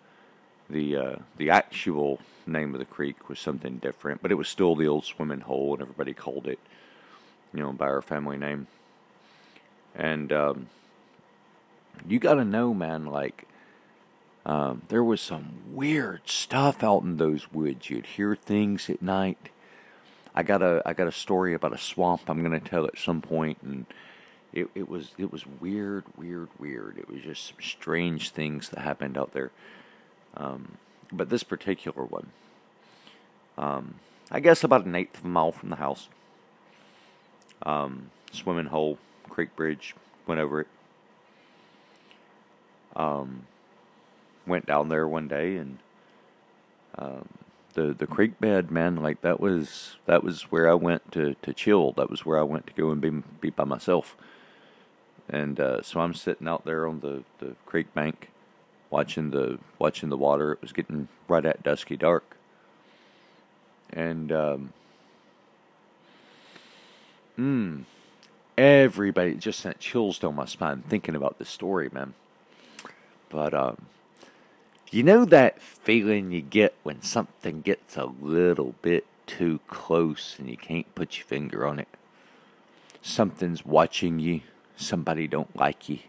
the 0.70 0.96
uh, 0.96 1.16
the 1.38 1.50
actual 1.50 2.20
name 2.46 2.74
of 2.76 2.80
the 2.80 2.86
creek 2.86 3.28
was 3.30 3.40
something 3.40 3.78
different, 3.78 4.22
but 4.22 4.32
it 4.32 4.36
was 4.36 4.48
still 4.48 4.76
the 4.76 4.88
old 4.88 5.06
swimming 5.06 5.42
hole, 5.42 5.74
and 5.74 5.82
everybody 5.82 6.14
called 6.14 6.46
it, 6.48 6.60
you 7.52 7.62
know, 7.62 7.72
by 7.72 7.86
our 7.86 8.02
family 8.02 8.38
name. 8.38 8.68
And 9.96 10.32
um, 10.32 10.68
you 12.08 12.20
got 12.20 12.36
to 12.36 12.46
know, 12.46 12.74
man, 12.74 13.08
like 13.08 13.48
um, 14.46 14.84
there 14.90 15.04
was 15.04 15.20
some 15.20 15.62
weird 15.72 16.30
stuff 16.30 16.84
out 16.84 17.02
in 17.02 17.18
those 17.18 17.52
woods. 17.52 17.90
You'd 17.90 18.06
hear 18.06 18.36
things 18.36 18.88
at 18.90 19.02
night. 19.02 19.50
I 20.36 20.44
got 20.44 20.62
a 20.62 20.84
I 20.86 20.94
got 20.94 21.08
a 21.08 21.12
story 21.12 21.56
about 21.56 21.74
a 21.74 21.78
swamp 21.80 22.22
I'm 22.28 22.44
gonna 22.44 22.60
tell 22.60 22.86
at 22.86 23.00
some 23.00 23.22
point, 23.22 23.58
and 23.64 23.88
it 24.54 24.70
it 24.76 24.88
was 24.88 25.12
it 25.18 25.32
was 25.32 25.46
weird, 25.46 26.04
weird, 26.18 26.50
weird. 26.60 26.98
It 26.98 27.10
was 27.10 27.22
just 27.22 27.48
some 27.48 27.58
strange 27.62 28.30
things 28.30 28.70
that 28.70 28.80
happened 28.80 29.18
out 29.18 29.34
there. 29.34 29.52
Um, 30.36 30.78
but 31.12 31.30
this 31.30 31.44
particular 31.44 32.04
one, 32.04 32.28
um, 33.58 33.96
I 34.32 34.40
guess 34.40 34.64
about 34.64 34.86
an 34.86 34.96
eighth 34.96 35.20
of 35.20 35.26
a 35.26 35.28
mile 35.28 35.52
from 35.52 35.70
the 35.70 35.76
house. 35.76 36.08
Um, 37.64 38.10
swimming 38.32 38.66
hole, 38.66 38.98
creek 39.30 39.56
bridge, 39.56 39.96
went 40.28 40.42
over 40.42 40.62
it. 40.62 40.68
Um, 42.96 43.48
went 44.46 44.66
down 44.66 44.90
there 44.90 45.08
one 45.08 45.28
day 45.28 45.56
and 45.56 45.80
um, 46.98 47.28
the 47.74 47.94
the 47.94 48.08
creek 48.08 48.40
bed, 48.40 48.72
man, 48.72 48.98
like 48.98 49.22
that 49.22 49.40
was 49.40 49.98
that 50.06 50.24
was 50.24 50.44
where 50.44 50.70
I 50.70 50.76
went 50.76 51.12
to 51.14 51.36
to 51.42 51.54
chill. 51.54 51.92
That 51.94 52.10
was 52.10 52.26
where 52.26 52.40
I 52.40 52.44
went 52.44 52.68
to 52.68 52.74
go 52.74 52.92
and 52.92 53.02
be 53.02 53.10
be 53.42 53.50
by 53.50 53.64
myself. 53.64 54.16
And 55.30 55.60
uh, 55.60 55.82
so 55.82 56.02
I'm 56.02 56.14
sitting 56.14 56.48
out 56.48 56.66
there 56.66 56.88
on 56.88 57.00
the 57.00 57.24
the 57.40 57.56
creek 57.66 57.94
bank, 57.94 58.30
watching 58.90 59.32
the 59.32 59.60
watching 59.80 60.10
the 60.10 60.18
water. 60.18 60.54
It 60.54 60.62
was 60.62 60.74
getting 60.74 61.08
right 61.28 61.46
at 61.46 61.64
dusky 61.64 61.96
dark, 61.96 62.36
and 63.92 64.32
um, 64.32 64.74
mm, 67.40 67.84
everybody 68.58 69.36
just 69.36 69.60
sent 69.60 69.80
chills 69.80 70.20
down 70.20 70.36
my 70.36 70.46
spine 70.46 70.84
thinking 70.88 71.16
about 71.16 71.40
this 71.40 71.50
story, 71.50 71.90
man. 71.92 72.14
But 73.30 73.54
um, 73.54 73.88
you 74.92 75.02
know 75.02 75.26
that 75.26 75.60
feeling 75.60 76.32
you 76.32 76.42
get 76.42 76.76
when 76.84 77.02
something 77.02 77.62
gets 77.62 77.98
a 77.98 78.06
little 78.06 78.76
bit 78.84 79.06
too 79.26 79.60
close 79.68 80.36
and 80.38 80.48
you 80.48 80.58
can't 80.58 80.94
put 80.94 81.18
your 81.18 81.26
finger 81.26 81.66
on 81.66 81.80
it. 81.80 81.88
Something's 83.02 83.66
watching 83.66 84.20
you. 84.20 84.42
Somebody 84.76 85.28
don't 85.28 85.56
like 85.56 85.90
you 85.90 86.00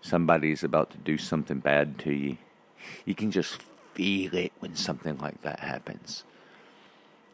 somebody's 0.00 0.64
about 0.64 0.90
to 0.90 0.98
do 0.98 1.18
something 1.18 1.58
bad 1.58 1.98
to 2.00 2.12
you. 2.12 2.36
You 3.04 3.14
can 3.14 3.30
just 3.30 3.60
feel 3.94 4.34
it 4.34 4.52
when 4.60 4.76
something 4.76 5.18
like 5.18 5.42
that 5.42 5.60
happens. 5.60 6.24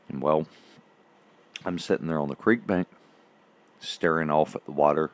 And 0.09 0.21
well, 0.21 0.47
I'm 1.65 1.79
sitting 1.79 2.07
there 2.07 2.19
on 2.19 2.29
the 2.29 2.37
creek 2.37 2.67
bank, 2.67 2.89
staring 3.81 4.31
off 4.31 4.55
at 4.55 4.65
the 4.65 4.73
water, 4.73 5.11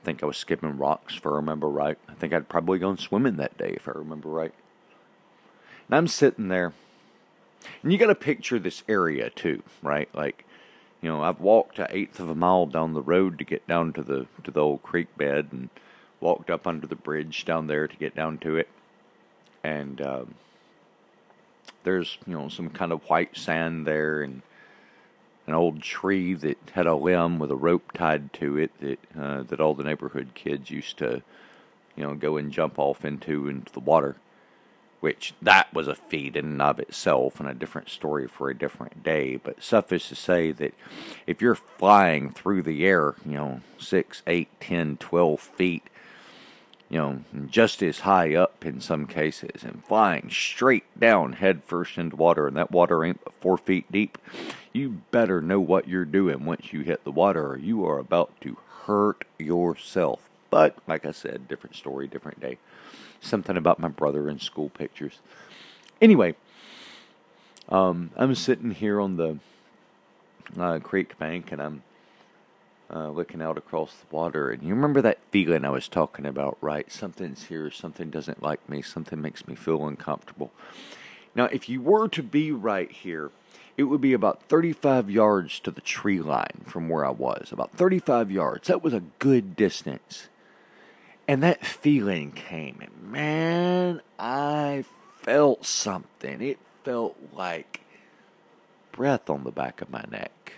I 0.00 0.04
think 0.04 0.22
I 0.22 0.26
was 0.26 0.36
skipping 0.36 0.76
rocks, 0.76 1.16
if 1.16 1.26
I 1.26 1.30
remember 1.30 1.68
right. 1.68 1.98
I 2.08 2.14
think 2.14 2.32
I'd 2.32 2.48
probably 2.48 2.78
gone 2.78 2.98
swimming 2.98 3.36
that 3.36 3.56
day, 3.56 3.72
if 3.74 3.88
I 3.88 3.92
remember 3.92 4.28
right. 4.28 4.52
And 5.88 5.96
I'm 5.96 6.08
sitting 6.08 6.48
there, 6.48 6.74
and 7.82 7.90
you 7.90 7.98
got 7.98 8.06
to 8.06 8.14
picture 8.14 8.58
this 8.58 8.82
area 8.88 9.30
too, 9.30 9.62
right? 9.82 10.08
Like, 10.14 10.46
you 11.04 11.10
know, 11.10 11.22
I've 11.22 11.40
walked 11.40 11.78
an 11.78 11.88
eighth 11.90 12.18
of 12.18 12.30
a 12.30 12.34
mile 12.34 12.64
down 12.64 12.94
the 12.94 13.02
road 13.02 13.38
to 13.38 13.44
get 13.44 13.68
down 13.68 13.92
to 13.92 14.02
the 14.02 14.26
to 14.42 14.50
the 14.50 14.60
old 14.60 14.82
creek 14.82 15.14
bed, 15.18 15.48
and 15.52 15.68
walked 16.18 16.48
up 16.48 16.66
under 16.66 16.86
the 16.86 16.96
bridge 16.96 17.44
down 17.44 17.66
there 17.66 17.86
to 17.86 17.96
get 17.96 18.16
down 18.16 18.38
to 18.38 18.56
it, 18.56 18.68
and 19.62 20.00
um, 20.00 20.34
there's 21.82 22.16
you 22.26 22.32
know 22.32 22.48
some 22.48 22.70
kind 22.70 22.90
of 22.90 23.04
white 23.04 23.36
sand 23.36 23.86
there, 23.86 24.22
and 24.22 24.40
an 25.46 25.52
old 25.52 25.82
tree 25.82 26.32
that 26.32 26.56
had 26.72 26.86
a 26.86 26.94
limb 26.94 27.38
with 27.38 27.50
a 27.50 27.56
rope 27.56 27.92
tied 27.92 28.32
to 28.32 28.56
it 28.56 28.70
that 28.80 28.98
uh, 29.20 29.42
that 29.42 29.60
all 29.60 29.74
the 29.74 29.84
neighborhood 29.84 30.30
kids 30.34 30.70
used 30.70 30.96
to, 30.96 31.20
you 31.96 32.02
know, 32.02 32.14
go 32.14 32.38
and 32.38 32.50
jump 32.50 32.78
off 32.78 33.04
into 33.04 33.46
into 33.46 33.70
the 33.74 33.80
water 33.80 34.16
which 35.04 35.34
that 35.42 35.70
was 35.74 35.86
a 35.86 35.94
feat 35.94 36.34
in 36.34 36.46
and 36.46 36.62
of 36.62 36.78
itself 36.80 37.38
and 37.38 37.46
a 37.46 37.52
different 37.52 37.90
story 37.90 38.26
for 38.26 38.48
a 38.48 38.56
different 38.56 39.02
day. 39.02 39.36
But 39.36 39.62
suffice 39.62 40.08
to 40.08 40.14
say 40.14 40.50
that 40.52 40.72
if 41.26 41.42
you're 41.42 41.54
flying 41.54 42.30
through 42.30 42.62
the 42.62 42.86
air, 42.86 43.14
you 43.22 43.34
know, 43.34 43.60
six, 43.78 44.22
eight, 44.26 44.48
ten, 44.60 44.96
twelve 44.96 45.40
feet, 45.40 45.82
you 46.88 46.96
know, 46.96 47.22
just 47.50 47.82
as 47.82 48.00
high 48.00 48.34
up 48.34 48.64
in 48.64 48.80
some 48.80 49.06
cases, 49.06 49.62
and 49.62 49.84
flying 49.84 50.30
straight 50.30 50.86
down 50.98 51.34
head 51.34 51.62
first 51.66 51.98
into 51.98 52.16
water, 52.16 52.46
and 52.46 52.56
that 52.56 52.70
water 52.70 53.04
ain't 53.04 53.22
but 53.22 53.34
four 53.34 53.58
feet 53.58 53.92
deep, 53.92 54.16
you 54.72 55.02
better 55.10 55.42
know 55.42 55.60
what 55.60 55.86
you're 55.86 56.06
doing 56.06 56.46
once 56.46 56.72
you 56.72 56.80
hit 56.80 57.04
the 57.04 57.12
water, 57.12 57.48
or 57.48 57.58
you 57.58 57.84
are 57.84 57.98
about 57.98 58.32
to 58.40 58.56
hurt 58.86 59.26
yourself. 59.38 60.30
But, 60.48 60.78
like 60.86 61.04
I 61.04 61.10
said, 61.10 61.46
different 61.46 61.76
story, 61.76 62.08
different 62.08 62.40
day 62.40 62.56
something 63.24 63.56
about 63.56 63.78
my 63.78 63.88
brother 63.88 64.28
in 64.28 64.38
school 64.38 64.68
pictures. 64.68 65.20
Anyway, 66.00 66.34
um, 67.68 68.10
I'm 68.16 68.34
sitting 68.34 68.72
here 68.72 69.00
on 69.00 69.16
the 69.16 69.38
uh, 70.58 70.78
creek 70.80 71.18
bank 71.18 71.52
and 71.52 71.62
I'm 71.62 71.82
uh, 72.92 73.08
looking 73.08 73.42
out 73.42 73.58
across 73.58 73.94
the 73.94 74.14
water. 74.14 74.50
And 74.50 74.62
you 74.62 74.74
remember 74.74 75.00
that 75.02 75.18
feeling 75.30 75.64
I 75.64 75.70
was 75.70 75.88
talking 75.88 76.26
about, 76.26 76.58
right? 76.60 76.90
Something's 76.92 77.44
here, 77.44 77.70
something 77.70 78.10
doesn't 78.10 78.42
like 78.42 78.68
me, 78.68 78.82
something 78.82 79.20
makes 79.20 79.46
me 79.48 79.54
feel 79.54 79.86
uncomfortable. 79.86 80.52
Now, 81.34 81.46
if 81.46 81.68
you 81.68 81.80
were 81.80 82.08
to 82.08 82.22
be 82.22 82.52
right 82.52 82.90
here, 82.90 83.30
it 83.76 83.84
would 83.84 84.00
be 84.00 84.12
about 84.12 84.42
35 84.44 85.10
yards 85.10 85.58
to 85.60 85.70
the 85.70 85.80
tree 85.80 86.20
line 86.20 86.64
from 86.66 86.88
where 86.88 87.04
I 87.04 87.10
was. 87.10 87.50
About 87.50 87.72
35 87.72 88.30
yards. 88.30 88.68
That 88.68 88.84
was 88.84 88.92
a 88.92 89.02
good 89.18 89.56
distance. 89.56 90.28
And 91.26 91.42
that 91.42 91.64
feeling 91.64 92.32
came, 92.32 92.82
man, 93.02 94.02
I 94.18 94.84
felt 95.22 95.64
something. 95.64 96.42
It 96.42 96.58
felt 96.84 97.16
like 97.32 97.80
breath 98.92 99.30
on 99.30 99.44
the 99.44 99.50
back 99.50 99.80
of 99.80 99.90
my 99.90 100.04
neck. 100.10 100.54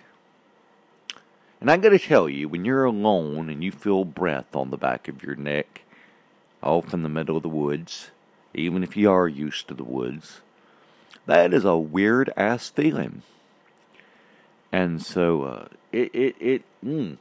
And 1.60 1.70
I 1.70 1.76
gotta 1.76 1.98
tell 1.98 2.28
you, 2.28 2.48
when 2.48 2.64
you're 2.64 2.84
alone 2.84 3.48
and 3.48 3.62
you 3.62 3.72
feel 3.72 4.04
breath 4.04 4.54
on 4.54 4.70
the 4.70 4.76
back 4.76 5.08
of 5.08 5.22
your 5.22 5.36
neck, 5.36 5.82
off 6.62 6.92
in 6.92 7.02
the 7.02 7.08
middle 7.08 7.36
of 7.36 7.42
the 7.42 7.48
woods, 7.48 8.10
even 8.52 8.82
if 8.82 8.96
you 8.96 9.10
are 9.10 9.28
used 9.28 9.68
to 9.68 9.74
the 9.74 9.84
woods, 9.84 10.40
that 11.26 11.54
is 11.54 11.64
a 11.64 11.76
weird 11.76 12.32
ass 12.36 12.68
feeling. 12.68 13.22
And 14.72 15.02
so, 15.02 15.42
uh, 15.44 15.68
it, 15.92 16.14
it, 16.14 16.36
it, 16.40 16.62
mm, 16.84 17.16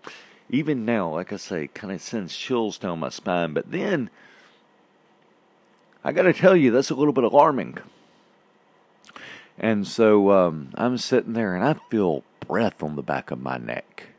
even 0.49 0.85
now, 0.85 1.13
like 1.13 1.33
I 1.33 1.37
say, 1.37 1.67
kind 1.67 1.93
of 1.93 2.01
sends 2.01 2.35
chills 2.35 2.77
down 2.77 2.99
my 2.99 3.09
spine. 3.09 3.53
But 3.53 3.71
then, 3.71 4.09
I 6.03 6.11
got 6.11 6.23
to 6.23 6.33
tell 6.33 6.55
you, 6.55 6.71
that's 6.71 6.91
a 6.91 6.95
little 6.95 7.13
bit 7.13 7.23
alarming. 7.23 7.79
And 9.57 9.87
so 9.87 10.31
um, 10.31 10.69
I'm 10.75 10.97
sitting 10.97 11.33
there 11.33 11.55
and 11.55 11.63
I 11.63 11.75
feel 11.89 12.24
breath 12.48 12.83
on 12.83 12.96
the 12.96 13.01
back 13.01 13.31
of 13.31 13.41
my 13.41 13.57
neck. 13.57 14.09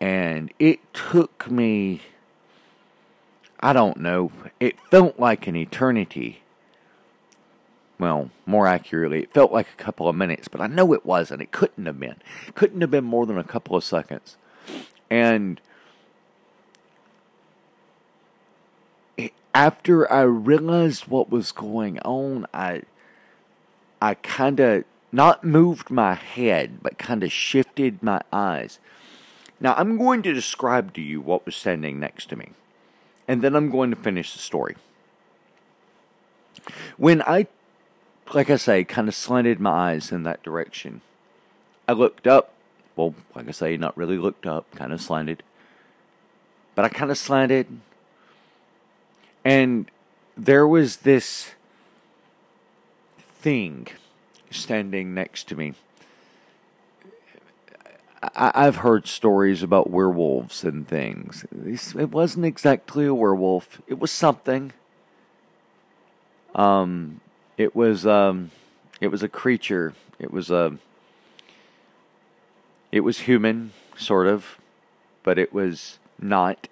And 0.00 0.52
it 0.58 0.80
took 0.92 1.50
me, 1.50 2.02
I 3.60 3.72
don't 3.72 3.98
know, 3.98 4.32
it 4.60 4.76
felt 4.90 5.18
like 5.18 5.46
an 5.46 5.56
eternity. 5.56 6.42
Well, 7.98 8.30
more 8.44 8.66
accurately, 8.66 9.22
it 9.22 9.32
felt 9.32 9.52
like 9.52 9.68
a 9.68 9.82
couple 9.82 10.08
of 10.08 10.16
minutes, 10.16 10.48
but 10.48 10.60
I 10.60 10.66
know 10.66 10.92
it 10.92 11.06
wasn't. 11.06 11.42
It 11.42 11.52
couldn't 11.52 11.86
have 11.86 11.98
been. 12.00 12.16
It 12.48 12.54
couldn't 12.54 12.80
have 12.80 12.90
been 12.90 13.04
more 13.04 13.24
than 13.24 13.38
a 13.38 13.44
couple 13.44 13.76
of 13.76 13.84
seconds. 13.84 14.36
And 15.10 15.60
after 19.54 20.10
I 20.12 20.22
realized 20.22 21.06
what 21.06 21.30
was 21.30 21.52
going 21.52 21.98
on, 22.00 22.46
I 22.52 22.82
I 24.02 24.14
kind 24.14 24.60
of 24.60 24.84
not 25.12 25.44
moved 25.44 25.90
my 25.90 26.14
head, 26.14 26.82
but 26.82 26.98
kind 26.98 27.22
of 27.22 27.32
shifted 27.32 28.02
my 28.02 28.20
eyes. 28.32 28.80
Now, 29.60 29.74
I'm 29.78 29.96
going 29.96 30.22
to 30.22 30.32
describe 30.32 30.92
to 30.94 31.00
you 31.00 31.20
what 31.20 31.46
was 31.46 31.54
standing 31.54 32.00
next 32.00 32.28
to 32.30 32.36
me, 32.36 32.50
and 33.28 33.40
then 33.40 33.54
I'm 33.54 33.70
going 33.70 33.90
to 33.90 33.96
finish 33.96 34.32
the 34.32 34.40
story. 34.40 34.74
When 36.96 37.22
I, 37.22 37.46
like 38.34 38.50
I 38.50 38.56
say, 38.56 38.82
kind 38.82 39.08
of 39.08 39.14
slanted 39.14 39.60
my 39.60 39.92
eyes 39.92 40.10
in 40.10 40.24
that 40.24 40.42
direction, 40.42 41.00
I 41.86 41.92
looked 41.92 42.26
up 42.26 42.53
well, 42.96 43.14
like 43.34 43.48
I 43.48 43.52
say, 43.52 43.76
not 43.76 43.96
really 43.96 44.18
looked 44.18 44.46
up, 44.46 44.70
kind 44.74 44.92
of 44.92 45.00
slanted. 45.00 45.42
But 46.74 46.84
I 46.84 46.88
kind 46.88 47.10
of 47.10 47.18
slanted. 47.18 47.66
And 49.44 49.90
there 50.36 50.66
was 50.66 50.98
this 50.98 51.50
thing 53.18 53.88
standing 54.50 55.14
next 55.14 55.48
to 55.48 55.56
me. 55.56 55.74
I, 58.34 58.64
have 58.64 58.76
heard 58.76 59.06
stories 59.06 59.62
about 59.62 59.90
werewolves 59.90 60.64
and 60.64 60.88
things. 60.88 61.44
It 61.52 62.10
wasn't 62.10 62.46
exactly 62.46 63.04
a 63.04 63.14
werewolf. 63.14 63.82
It 63.86 63.98
was 63.98 64.10
something. 64.10 64.72
Um, 66.54 67.20
it 67.58 67.76
was 67.76 68.06
um, 68.06 68.50
it 69.00 69.08
was 69.08 69.22
a 69.22 69.28
creature. 69.28 69.92
It 70.18 70.30
was 70.30 70.50
a 70.50 70.78
it 72.94 73.00
was 73.00 73.18
human, 73.18 73.72
sort 73.96 74.28
of, 74.28 74.56
but 75.24 75.36
it 75.36 75.52
was 75.52 75.98
not. 76.16 76.68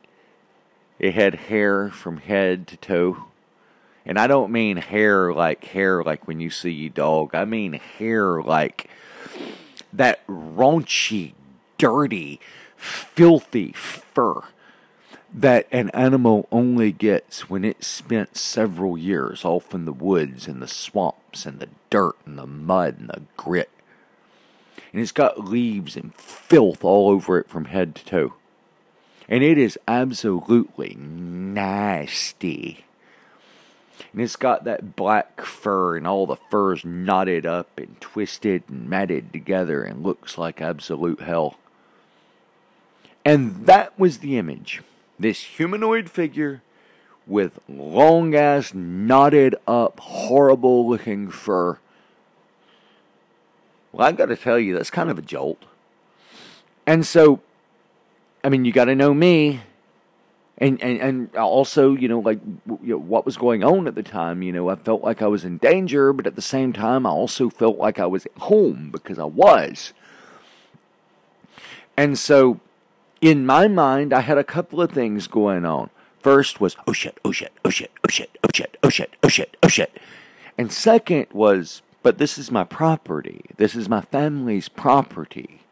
It 1.00 1.14
had 1.14 1.34
hair 1.34 1.90
from 1.90 2.18
head 2.18 2.68
to 2.68 2.76
toe. 2.76 3.24
And 4.06 4.20
I 4.20 4.28
don't 4.28 4.52
mean 4.52 4.76
hair 4.76 5.32
like 5.32 5.64
hair 5.64 6.04
like 6.04 6.28
when 6.28 6.38
you 6.38 6.48
see 6.48 6.86
a 6.86 6.90
dog. 6.90 7.34
I 7.34 7.44
mean 7.44 7.72
hair 7.72 8.40
like 8.40 8.88
that 9.92 10.24
raunchy, 10.28 11.32
dirty, 11.76 12.38
filthy 12.76 13.72
fur 13.72 14.42
that 15.34 15.66
an 15.72 15.90
animal 15.90 16.46
only 16.52 16.92
gets 16.92 17.50
when 17.50 17.64
it's 17.64 17.88
spent 17.88 18.36
several 18.36 18.96
years 18.96 19.44
off 19.44 19.74
in 19.74 19.86
the 19.86 19.92
woods 19.92 20.46
and 20.46 20.62
the 20.62 20.68
swamps 20.68 21.46
and 21.46 21.58
the 21.58 21.68
dirt 21.90 22.14
and 22.24 22.38
the 22.38 22.46
mud 22.46 23.00
and 23.00 23.08
the 23.08 23.22
grit 23.36 23.71
and 24.92 25.00
it's 25.00 25.12
got 25.12 25.44
leaves 25.44 25.96
and 25.96 26.14
filth 26.14 26.84
all 26.84 27.08
over 27.08 27.38
it 27.38 27.48
from 27.48 27.66
head 27.66 27.94
to 27.94 28.04
toe. 28.04 28.34
And 29.28 29.42
it 29.42 29.56
is 29.56 29.78
absolutely 29.88 30.96
nasty. 30.98 32.84
And 34.12 34.20
it's 34.20 34.36
got 34.36 34.64
that 34.64 34.94
black 34.94 35.40
fur, 35.40 35.96
and 35.96 36.06
all 36.06 36.26
the 36.26 36.36
fur's 36.50 36.84
knotted 36.84 37.46
up 37.46 37.78
and 37.78 37.98
twisted 38.00 38.64
and 38.68 38.88
matted 38.88 39.32
together 39.32 39.82
and 39.82 40.02
looks 40.02 40.36
like 40.36 40.60
absolute 40.60 41.22
hell. 41.22 41.56
And 43.24 43.66
that 43.66 43.98
was 43.98 44.18
the 44.18 44.36
image. 44.36 44.82
This 45.18 45.42
humanoid 45.42 46.10
figure 46.10 46.60
with 47.26 47.60
long 47.68 48.34
ass, 48.34 48.74
knotted 48.74 49.54
up, 49.66 50.00
horrible 50.00 50.88
looking 50.88 51.30
fur 51.30 51.78
well, 53.92 54.06
I've 54.06 54.16
got 54.16 54.26
to 54.26 54.36
tell 54.36 54.58
you, 54.58 54.74
that's 54.74 54.90
kind 54.90 55.10
of 55.10 55.18
a 55.18 55.22
jolt. 55.22 55.62
And 56.86 57.06
so, 57.06 57.40
I 58.42 58.48
mean, 58.48 58.64
you 58.64 58.72
got 58.72 58.86
to 58.86 58.94
know 58.94 59.14
me. 59.14 59.60
And, 60.58 60.80
and 60.80 61.00
and 61.00 61.36
also, 61.36 61.94
you 61.94 62.06
know, 62.08 62.20
like 62.20 62.38
you 62.66 62.94
know, 62.94 62.98
what 62.98 63.26
was 63.26 63.36
going 63.36 63.64
on 63.64 63.88
at 63.88 63.96
the 63.96 64.02
time. 64.02 64.42
You 64.42 64.52
know, 64.52 64.68
I 64.68 64.76
felt 64.76 65.02
like 65.02 65.20
I 65.20 65.26
was 65.26 65.44
in 65.44 65.58
danger, 65.58 66.12
but 66.12 66.26
at 66.26 66.36
the 66.36 66.42
same 66.42 66.72
time, 66.72 67.04
I 67.04 67.10
also 67.10 67.50
felt 67.50 67.78
like 67.78 67.98
I 67.98 68.06
was 68.06 68.26
at 68.26 68.36
home 68.36 68.90
because 68.92 69.18
I 69.18 69.24
was. 69.24 69.92
And 71.96 72.16
so, 72.16 72.60
in 73.20 73.44
my 73.44 73.66
mind, 73.66 74.12
I 74.12 74.20
had 74.20 74.38
a 74.38 74.44
couple 74.44 74.80
of 74.80 74.92
things 74.92 75.26
going 75.26 75.64
on. 75.64 75.90
First 76.20 76.60
was, 76.60 76.76
oh 76.86 76.92
shit, 76.92 77.18
oh 77.24 77.32
shit, 77.32 77.52
oh 77.64 77.70
shit, 77.70 77.90
oh 78.04 78.10
shit, 78.10 78.38
oh 78.44 78.48
shit, 78.52 78.76
oh 78.84 78.88
shit, 78.88 79.16
oh 79.24 79.28
shit, 79.28 79.56
oh 79.62 79.68
shit. 79.68 79.98
And 80.56 80.72
second 80.72 81.26
was, 81.32 81.82
but 82.02 82.18
this 82.18 82.38
is 82.38 82.50
my 82.50 82.64
property. 82.64 83.44
This 83.56 83.74
is 83.74 83.88
my 83.88 84.00
family's 84.00 84.68
property. 84.68 85.62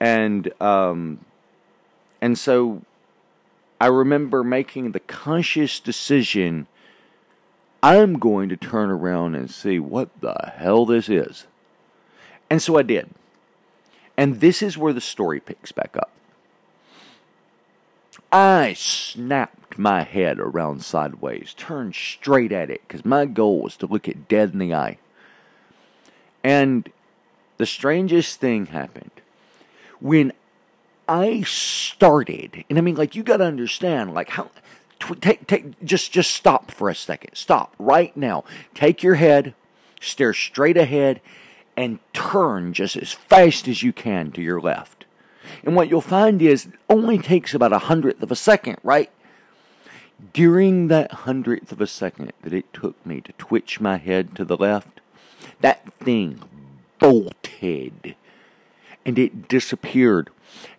And 0.00 0.52
um, 0.60 1.20
And 2.20 2.38
so 2.38 2.82
I 3.80 3.86
remember 3.86 4.44
making 4.44 4.92
the 4.92 5.00
conscious 5.00 5.80
decision 5.80 6.66
I'm 7.82 8.18
going 8.18 8.50
to 8.50 8.56
turn 8.56 8.90
around 8.90 9.34
and 9.34 9.50
see 9.50 9.78
what 9.78 10.10
the 10.20 10.52
hell 10.56 10.84
this 10.84 11.08
is. 11.08 11.46
And 12.50 12.60
so 12.60 12.76
I 12.76 12.82
did. 12.82 13.08
And 14.16 14.40
this 14.40 14.60
is 14.60 14.76
where 14.76 14.92
the 14.92 15.00
story 15.00 15.40
picks 15.40 15.72
back 15.72 15.96
up. 15.96 16.10
I 18.32 18.74
snapped 18.74 19.78
my 19.78 20.02
head 20.02 20.38
around 20.38 20.84
sideways, 20.84 21.54
turned 21.56 21.94
straight 21.94 22.52
at 22.52 22.70
it, 22.70 22.82
because 22.86 23.04
my 23.04 23.26
goal 23.26 23.60
was 23.62 23.76
to 23.78 23.86
look 23.86 24.08
it 24.08 24.28
dead 24.28 24.52
in 24.52 24.58
the 24.58 24.74
eye. 24.74 24.98
And 26.44 26.90
the 27.56 27.66
strangest 27.66 28.40
thing 28.40 28.66
happened. 28.66 29.10
When 30.00 30.32
I 31.08 31.42
started, 31.42 32.64
and 32.70 32.78
I 32.78 32.82
mean, 32.82 32.94
like, 32.94 33.16
you 33.16 33.22
got 33.22 33.38
to 33.38 33.44
understand, 33.44 34.14
like, 34.14 34.30
how. 34.30 34.50
Take, 35.20 35.46
take, 35.46 35.82
just, 35.82 36.12
just 36.12 36.30
stop 36.30 36.70
for 36.70 36.90
a 36.90 36.94
second. 36.94 37.34
Stop 37.34 37.74
right 37.78 38.14
now. 38.14 38.44
Take 38.74 39.02
your 39.02 39.14
head, 39.14 39.54
stare 39.98 40.34
straight 40.34 40.76
ahead, 40.76 41.22
and 41.74 42.00
turn 42.12 42.74
just 42.74 42.96
as 42.96 43.12
fast 43.12 43.66
as 43.66 43.82
you 43.82 43.94
can 43.94 44.30
to 44.32 44.42
your 44.42 44.60
left. 44.60 44.99
And 45.64 45.74
what 45.74 45.88
you'll 45.88 46.00
find 46.00 46.40
is 46.42 46.66
it 46.66 46.72
only 46.88 47.18
takes 47.18 47.54
about 47.54 47.72
a 47.72 47.78
hundredth 47.78 48.22
of 48.22 48.30
a 48.30 48.36
second, 48.36 48.78
right? 48.82 49.10
During 50.32 50.88
that 50.88 51.12
hundredth 51.12 51.72
of 51.72 51.80
a 51.80 51.86
second 51.86 52.32
that 52.42 52.52
it 52.52 52.72
took 52.72 53.04
me 53.06 53.20
to 53.22 53.32
twitch 53.32 53.80
my 53.80 53.96
head 53.96 54.34
to 54.36 54.44
the 54.44 54.56
left, 54.56 55.00
that 55.60 55.92
thing 55.94 56.42
bolted 56.98 58.16
and 59.04 59.18
it 59.18 59.48
disappeared. 59.48 60.30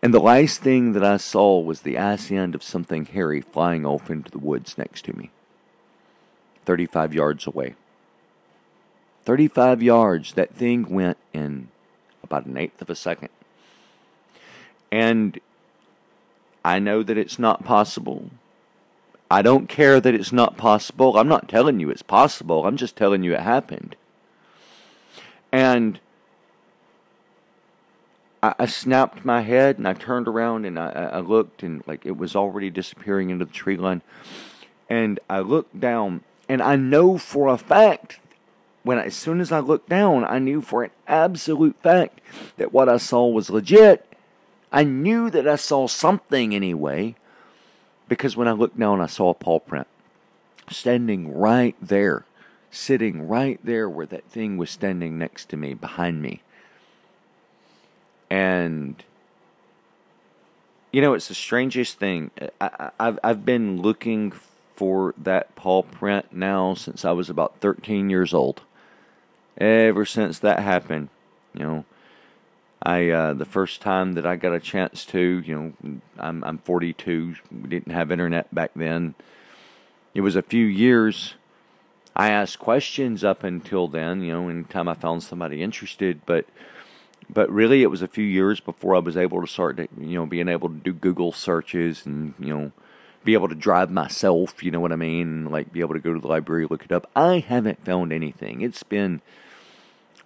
And 0.01 0.13
the 0.13 0.19
last 0.19 0.61
thing 0.61 0.93
that 0.93 1.03
I 1.03 1.17
saw 1.17 1.59
was 1.59 1.81
the 1.81 1.97
ass 1.97 2.31
end 2.31 2.55
of 2.55 2.63
something 2.63 3.05
hairy 3.05 3.41
flying 3.41 3.85
off 3.85 4.09
into 4.09 4.29
the 4.31 4.39
woods 4.39 4.77
next 4.77 5.05
to 5.05 5.17
me, 5.17 5.31
35 6.65 7.13
yards 7.13 7.47
away. 7.47 7.75
35 9.25 9.83
yards, 9.83 10.33
that 10.33 10.53
thing 10.53 10.89
went 10.89 11.17
in 11.33 11.69
about 12.23 12.45
an 12.45 12.57
eighth 12.57 12.81
of 12.81 12.89
a 12.89 12.95
second. 12.95 13.29
And 14.91 15.39
I 16.63 16.79
know 16.79 17.03
that 17.03 17.17
it's 17.17 17.39
not 17.39 17.63
possible. 17.63 18.29
I 19.29 19.41
don't 19.41 19.69
care 19.69 20.01
that 20.01 20.13
it's 20.13 20.33
not 20.33 20.57
possible. 20.57 21.17
I'm 21.17 21.29
not 21.29 21.47
telling 21.47 21.79
you 21.79 21.89
it's 21.89 22.01
possible. 22.01 22.65
I'm 22.65 22.77
just 22.77 22.95
telling 22.95 23.23
you 23.23 23.33
it 23.33 23.39
happened. 23.39 23.95
And 25.51 25.99
I, 28.43 28.53
I 28.59 28.65
snapped 28.65 29.23
my 29.23 29.41
head 29.41 29.77
and 29.77 29.87
I 29.87 29.93
turned 29.93 30.27
around 30.27 30.65
and 30.65 30.77
I, 30.77 30.89
I 30.89 31.19
looked 31.19 31.63
and 31.63 31.81
like 31.87 32.05
it 32.05 32.17
was 32.17 32.35
already 32.35 32.69
disappearing 32.69 33.29
into 33.29 33.45
the 33.45 33.51
tree 33.51 33.77
line. 33.77 34.01
And 34.89 35.19
I 35.29 35.39
looked 35.39 35.79
down 35.79 36.21
and 36.49 36.61
I 36.61 36.75
know 36.75 37.17
for 37.17 37.47
a 37.47 37.57
fact 37.57 38.19
when 38.83 38.97
I, 38.97 39.05
as 39.05 39.15
soon 39.15 39.39
as 39.39 39.51
I 39.51 39.59
looked 39.59 39.89
down, 39.89 40.25
I 40.25 40.39
knew 40.39 40.61
for 40.61 40.83
an 40.83 40.91
absolute 41.07 41.75
fact 41.81 42.19
that 42.57 42.73
what 42.73 42.89
I 42.89 42.97
saw 42.97 43.27
was 43.27 43.49
legit. 43.49 44.10
I 44.71 44.83
knew 44.83 45.29
that 45.29 45.47
I 45.47 45.57
saw 45.57 45.87
something 45.87 46.55
anyway, 46.55 47.15
because 48.07 48.37
when 48.37 48.47
I 48.47 48.53
looked 48.53 48.79
down, 48.79 49.01
I 49.01 49.07
saw 49.07 49.29
a 49.29 49.33
paw 49.33 49.59
print 49.59 49.87
standing 50.69 51.33
right 51.33 51.75
there, 51.81 52.25
sitting 52.69 53.27
right 53.27 53.59
there 53.63 53.89
where 53.89 54.05
that 54.05 54.29
thing 54.29 54.57
was 54.57 54.69
standing 54.69 55.17
next 55.17 55.49
to 55.49 55.57
me, 55.57 55.73
behind 55.73 56.21
me. 56.21 56.41
And 58.29 59.03
you 60.91 61.01
know, 61.01 61.13
it's 61.13 61.29
the 61.29 61.35
strangest 61.35 61.99
thing. 61.99 62.31
I, 62.59 62.91
have 62.99 63.19
I've 63.23 63.45
been 63.45 63.81
looking 63.81 64.33
for 64.75 65.13
that 65.17 65.55
paw 65.55 65.83
print 65.83 66.33
now 66.33 66.73
since 66.73 67.05
I 67.05 67.11
was 67.11 67.29
about 67.29 67.57
13 67.61 68.09
years 68.09 68.33
old. 68.33 68.61
Ever 69.57 70.05
since 70.05 70.39
that 70.39 70.59
happened, 70.59 71.09
you 71.53 71.63
know, 71.63 71.85
I 72.83 73.09
uh, 73.09 73.33
the 73.33 73.45
first 73.45 73.81
time 73.81 74.13
that 74.13 74.25
I 74.25 74.35
got 74.35 74.53
a 74.53 74.59
chance 74.59 75.05
to, 75.07 75.19
you 75.19 75.55
know, 75.83 75.99
I'm 76.17 76.43
I'm 76.43 76.57
42. 76.59 77.35
We 77.51 77.69
didn't 77.69 77.93
have 77.93 78.11
internet 78.11 78.53
back 78.53 78.71
then. 78.75 79.13
It 80.13 80.21
was 80.21 80.35
a 80.35 80.41
few 80.41 80.65
years. 80.65 81.35
I 82.15 82.29
asked 82.31 82.59
questions 82.59 83.23
up 83.23 83.43
until 83.43 83.87
then, 83.87 84.21
you 84.21 84.33
know, 84.33 84.49
anytime 84.49 84.87
I 84.87 84.95
found 84.95 85.23
somebody 85.23 85.61
interested, 85.61 86.21
but 86.25 86.45
but 87.29 87.49
really 87.49 87.83
it 87.83 87.87
was 87.87 88.01
a 88.01 88.07
few 88.07 88.25
years 88.25 88.59
before 88.59 88.95
I 88.95 88.99
was 88.99 89.15
able 89.15 89.39
to 89.41 89.47
start, 89.47 89.77
to, 89.77 89.87
you 89.97 90.15
know, 90.15 90.25
being 90.25 90.49
able 90.49 90.67
to 90.67 90.75
do 90.75 90.91
Google 90.91 91.31
searches 91.31 92.05
and 92.05 92.33
you 92.39 92.55
know, 92.55 92.71
be 93.23 93.33
able 93.33 93.47
to 93.47 93.55
drive 93.55 93.91
myself. 93.91 94.63
You 94.63 94.71
know 94.71 94.79
what 94.79 94.91
I 94.91 94.97
mean? 94.97 95.45
Like 95.45 95.71
be 95.71 95.81
able 95.81 95.93
to 95.93 95.99
go 95.99 96.13
to 96.13 96.19
the 96.19 96.27
library, 96.27 96.65
look 96.67 96.83
it 96.83 96.91
up. 96.91 97.09
I 97.15 97.39
haven't 97.39 97.85
found 97.85 98.11
anything. 98.11 98.61
It's 98.61 98.83
been 98.83 99.21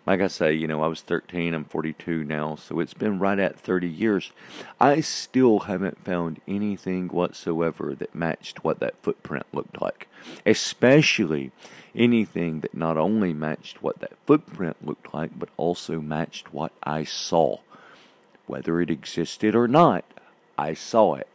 like 0.05 0.21
I 0.21 0.27
say, 0.27 0.53
you 0.53 0.67
know, 0.67 0.83
I 0.83 0.87
was 0.87 1.01
13, 1.01 1.53
I'm 1.53 1.65
42 1.65 2.23
now, 2.23 2.55
so 2.55 2.79
it's 2.79 2.93
been 2.93 3.17
right 3.17 3.39
at 3.39 3.59
30 3.59 3.87
years. 3.87 4.31
I 4.79 5.01
still 5.01 5.61
haven't 5.61 6.03
found 6.05 6.41
anything 6.47 7.07
whatsoever 7.07 7.95
that 7.95 8.13
matched 8.13 8.63
what 8.63 8.79
that 8.79 9.01
footprint 9.01 9.47
looked 9.51 9.81
like, 9.81 10.07
especially 10.45 11.51
anything 11.95 12.59
that 12.59 12.75
not 12.75 12.97
only 12.97 13.33
matched 13.33 13.81
what 13.81 13.99
that 13.99 14.13
footprint 14.27 14.77
looked 14.85 15.11
like, 15.13 15.37
but 15.37 15.49
also 15.57 15.99
matched 15.99 16.53
what 16.53 16.71
I 16.83 17.03
saw. 17.03 17.59
Whether 18.45 18.79
it 18.81 18.91
existed 18.91 19.55
or 19.55 19.67
not, 19.67 20.05
I 20.55 20.75
saw 20.75 21.15
it. 21.15 21.27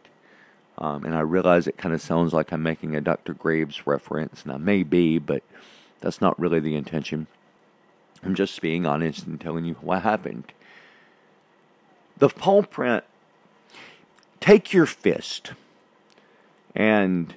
Um, 0.79 1.05
and 1.05 1.15
I 1.15 1.21
realize 1.21 1.67
it 1.67 1.77
kind 1.77 1.95
of 1.95 2.01
sounds 2.01 2.33
like 2.33 2.53
I'm 2.53 2.63
making 2.63 2.95
a 2.95 3.01
Dr. 3.01 3.35
Graves 3.35 3.87
reference, 3.87 4.45
and 4.45 4.53
I 4.53 4.57
may 4.59 4.85
be, 4.85 5.19
but 5.19 5.43
that's 6.01 6.21
not 6.21 6.39
really 6.39 6.61
the 6.61 6.77
intention. 6.77 7.27
I'm 8.23 8.35
just 8.35 8.61
being 8.61 8.87
honest 8.87 9.27
and 9.27 9.41
telling 9.41 9.65
you 9.65 9.75
what 9.75 10.03
happened. 10.03 10.53
The 12.19 12.29
paw 12.29 12.63
print, 12.63 13.05
take 14.41 14.73
your 14.73 14.87
fist 14.87 15.53
and 16.75 17.35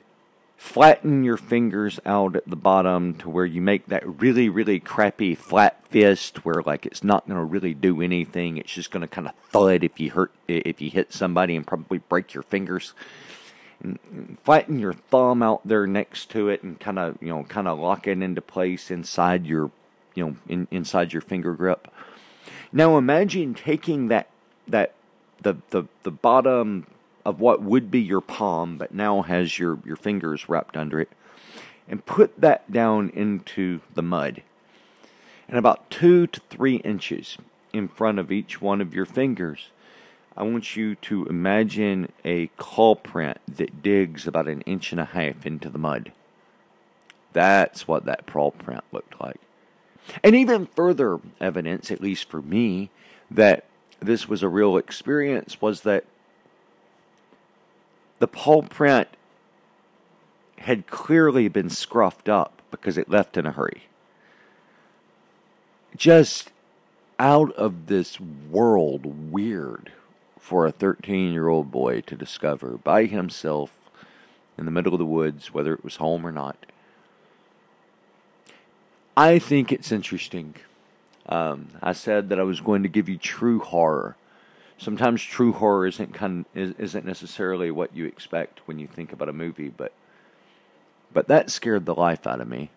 flatten 0.57 1.23
your 1.23 1.37
fingers 1.37 1.99
out 2.05 2.35
at 2.35 2.47
the 2.47 2.55
bottom 2.55 3.13
to 3.15 3.29
where 3.29 3.45
you 3.45 3.61
make 3.61 3.87
that 3.87 4.21
really, 4.21 4.47
really 4.47 4.79
crappy 4.79 5.35
flat 5.35 5.85
fist 5.87 6.45
where 6.45 6.61
like 6.65 6.85
it's 6.85 7.03
not 7.03 7.27
to 7.27 7.35
really 7.35 7.73
do 7.73 8.01
anything. 8.01 8.57
It's 8.57 8.73
just 8.73 8.91
going 8.91 9.01
to 9.01 9.07
kind 9.07 9.27
of 9.27 9.33
thud 9.51 9.83
if 9.83 9.99
you 9.99 10.11
hurt, 10.11 10.31
if 10.47 10.81
you 10.81 10.89
hit 10.89 11.13
somebody 11.13 11.55
and 11.55 11.67
probably 11.67 11.97
break 11.97 12.33
your 12.33 12.43
fingers. 12.43 12.93
And 13.81 14.37
flatten 14.43 14.79
your 14.79 14.93
thumb 14.93 15.43
out 15.43 15.67
there 15.67 15.85
next 15.85 16.29
to 16.31 16.47
it 16.47 16.63
and 16.63 16.79
kind 16.79 16.97
of, 16.97 17.17
you 17.21 17.27
know, 17.27 17.43
kind 17.43 17.67
of 17.67 17.79
lock 17.79 18.07
it 18.07 18.21
into 18.21 18.41
place 18.41 18.89
inside 18.89 19.45
your 19.45 19.71
you 20.15 20.25
know, 20.25 20.35
in, 20.47 20.67
inside 20.71 21.13
your 21.13 21.21
finger 21.21 21.53
grip. 21.53 21.87
Now 22.71 22.97
imagine 22.97 23.53
taking 23.53 24.07
that 24.07 24.29
that 24.67 24.93
the 25.41 25.55
the 25.69 25.83
the 26.03 26.11
bottom 26.11 26.87
of 27.25 27.39
what 27.39 27.61
would 27.61 27.89
be 27.89 28.01
your 28.01 28.21
palm, 28.21 28.77
but 28.77 28.93
now 28.93 29.21
has 29.21 29.59
your 29.59 29.79
your 29.85 29.95
fingers 29.95 30.49
wrapped 30.49 30.75
under 30.75 30.99
it, 30.99 31.09
and 31.87 32.05
put 32.05 32.39
that 32.39 32.71
down 32.71 33.09
into 33.09 33.81
the 33.93 34.03
mud. 34.03 34.41
And 35.47 35.57
about 35.57 35.89
two 35.89 36.27
to 36.27 36.39
three 36.49 36.77
inches 36.77 37.37
in 37.73 37.87
front 37.87 38.19
of 38.19 38.31
each 38.31 38.61
one 38.61 38.81
of 38.81 38.93
your 38.93 39.05
fingers, 39.05 39.69
I 40.35 40.43
want 40.43 40.75
you 40.75 40.95
to 40.95 41.25
imagine 41.25 42.11
a 42.25 42.47
claw 42.57 42.95
print 42.95 43.37
that 43.47 43.83
digs 43.83 44.25
about 44.25 44.47
an 44.47 44.61
inch 44.61 44.91
and 44.91 45.01
a 45.01 45.05
half 45.05 45.45
into 45.45 45.69
the 45.69 45.77
mud. 45.77 46.11
That's 47.33 47.87
what 47.87 48.05
that 48.05 48.25
paw 48.25 48.51
print 48.51 48.83
looked 48.91 49.19
like. 49.19 49.39
And 50.23 50.35
even 50.35 50.67
further 50.67 51.19
evidence, 51.39 51.91
at 51.91 52.01
least 52.01 52.29
for 52.29 52.41
me, 52.41 52.89
that 53.29 53.65
this 53.99 54.27
was 54.27 54.43
a 54.43 54.49
real 54.49 54.77
experience 54.77 55.61
was 55.61 55.81
that 55.81 56.05
the 58.19 58.27
paw 58.27 58.61
print 58.61 59.07
had 60.59 60.87
clearly 60.87 61.47
been 61.47 61.69
scruffed 61.69 62.29
up 62.29 62.61
because 62.71 62.97
it 62.97 63.09
left 63.09 63.37
in 63.37 63.45
a 63.45 63.51
hurry. 63.51 63.83
Just 65.95 66.51
out 67.19 67.51
of 67.53 67.87
this 67.87 68.19
world 68.19 69.31
weird 69.31 69.91
for 70.39 70.65
a 70.65 70.71
13 70.71 71.31
year 71.31 71.47
old 71.47 71.71
boy 71.71 72.01
to 72.01 72.15
discover 72.15 72.77
by 72.77 73.05
himself 73.05 73.77
in 74.57 74.65
the 74.65 74.71
middle 74.71 74.93
of 74.93 74.99
the 74.99 75.05
woods, 75.05 75.53
whether 75.53 75.73
it 75.73 75.83
was 75.83 75.97
home 75.97 76.25
or 76.25 76.31
not. 76.31 76.65
I 79.15 79.37
think 79.37 79.71
it's 79.71 79.91
interesting. 79.91 80.55
Um, 81.27 81.67
I 81.81 81.93
said 81.93 82.29
that 82.29 82.39
I 82.39 82.43
was 82.43 82.61
going 82.61 82.83
to 82.83 82.89
give 82.89 83.07
you 83.07 83.17
true 83.17 83.59
horror. 83.59 84.15
Sometimes 84.77 85.21
true 85.21 85.53
horror 85.53 85.85
isn't 85.85 86.13
kind 86.13 86.45
of, 86.55 86.79
isn't 86.79 87.05
necessarily 87.05 87.69
what 87.69 87.95
you 87.95 88.05
expect 88.05 88.61
when 88.65 88.79
you 88.79 88.87
think 88.87 89.13
about 89.13 89.29
a 89.29 89.33
movie, 89.33 89.69
but 89.69 89.93
but 91.13 91.27
that 91.27 91.51
scared 91.51 91.85
the 91.85 91.93
life 91.93 92.25
out 92.25 92.41
of 92.41 92.47
me, 92.47 92.71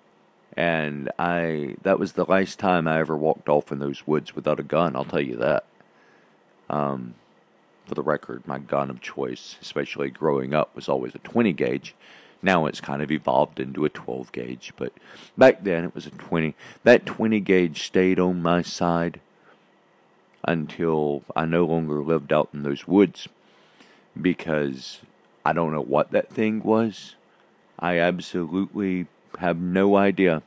and 0.54 1.10
I 1.18 1.76
that 1.82 1.98
was 1.98 2.12
the 2.12 2.26
last 2.26 2.58
time 2.58 2.86
I 2.86 3.00
ever 3.00 3.16
walked 3.16 3.48
off 3.48 3.72
in 3.72 3.78
those 3.78 4.06
woods 4.06 4.36
without 4.36 4.60
a 4.60 4.62
gun. 4.62 4.94
I'll 4.94 5.04
tell 5.06 5.20
you 5.20 5.36
that. 5.36 5.64
Um, 6.68 7.14
for 7.86 7.94
the 7.94 8.02
record, 8.02 8.46
my 8.46 8.58
gun 8.58 8.90
of 8.90 9.00
choice, 9.00 9.56
especially 9.62 10.10
growing 10.10 10.52
up, 10.52 10.74
was 10.74 10.88
always 10.88 11.14
a 11.14 11.18
20 11.18 11.52
gauge. 11.52 11.94
Now 12.42 12.66
it's 12.66 12.80
kind 12.80 13.02
of 13.02 13.10
evolved 13.10 13.58
into 13.60 13.84
a 13.84 13.88
12 13.88 14.32
gauge, 14.32 14.72
but 14.76 14.92
back 15.36 15.64
then 15.64 15.84
it 15.84 15.94
was 15.94 16.06
a 16.06 16.10
20. 16.10 16.54
That 16.84 17.06
20 17.06 17.40
gauge 17.40 17.86
stayed 17.86 18.18
on 18.20 18.42
my 18.42 18.62
side 18.62 19.20
until 20.44 21.22
I 21.34 21.44
no 21.44 21.64
longer 21.64 22.02
lived 22.02 22.32
out 22.32 22.50
in 22.52 22.62
those 22.62 22.86
woods 22.86 23.28
because 24.20 25.00
I 25.44 25.52
don't 25.52 25.72
know 25.72 25.82
what 25.82 26.10
that 26.12 26.30
thing 26.30 26.62
was. 26.62 27.14
I 27.78 27.98
absolutely 27.98 29.06
have 29.38 29.58
no 29.58 29.96
idea. 29.96 30.42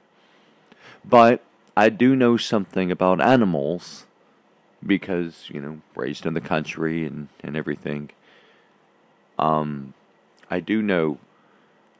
But 1.05 1.43
I 1.75 1.89
do 1.89 2.15
know 2.15 2.37
something 2.37 2.91
about 2.91 3.21
animals 3.21 4.05
because, 4.85 5.45
you 5.49 5.59
know, 5.59 5.81
raised 5.95 6.25
in 6.25 6.33
the 6.33 6.41
country 6.41 7.05
and, 7.05 7.27
and 7.41 7.55
everything. 7.55 8.09
Um, 9.37 9.93
I 10.49 10.59
do 10.59 10.81
know 10.81 11.17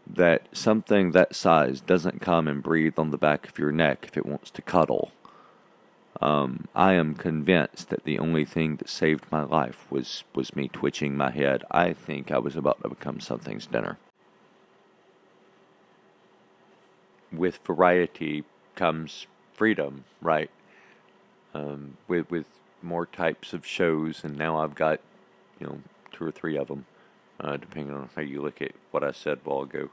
that 0.10 0.48
something 0.52 1.12
that 1.12 1.36
size 1.36 1.82
doesn't 1.82 2.22
come 2.22 2.48
and 2.48 2.64
breathe 2.64 2.98
on 2.98 3.12
the 3.12 3.18
back 3.18 3.48
of 3.48 3.60
your 3.60 3.72
neck 3.72 4.06
if 4.08 4.18
it 4.18 4.26
wants 4.26 4.50
to 4.52 4.62
cuddle. 4.62 5.12
Um, 6.22 6.66
I 6.76 6.94
am 6.94 7.14
convinced 7.14 7.90
that 7.90 8.04
the 8.04 8.20
only 8.20 8.44
thing 8.44 8.78
that 8.78 8.90
saved 8.90 9.26
my 9.32 9.44
life 9.44 9.86
was, 9.90 10.24
was 10.34 10.56
me 10.56 10.68
twitching 10.68 11.16
my 11.16 11.32
head. 11.32 11.64
I 11.72 11.94
think 11.94 12.32
I 12.32 12.40
was 12.40 12.56
about 12.56 12.82
to 12.82 12.90
become 12.90 13.20
something's 13.20 13.68
dinner. 13.68 13.98
With 17.32 17.60
variety 17.66 18.44
comes 18.76 19.28
freedom, 19.54 20.04
right? 20.22 20.50
Um, 21.54 21.98
with 22.08 22.30
with 22.32 22.48
more 22.82 23.06
types 23.06 23.54
of 23.54 23.66
shows, 23.66 24.24
and 24.24 24.38
now 24.38 24.58
I've 24.58 24.76
got, 24.76 25.00
you 25.60 25.68
know, 25.68 25.80
two 26.12 26.26
or 26.26 26.32
three 26.32 26.58
of 26.58 26.68
them, 26.68 26.86
uh, 27.40 27.58
depending 27.58 27.94
on 27.94 28.10
how 28.16 28.22
you 28.22 28.42
look 28.42 28.62
at 28.62 28.72
what 28.92 29.04
I 29.04 29.12
said 29.12 29.40
a 29.46 29.50
while 29.50 29.62
ago. 29.62 29.90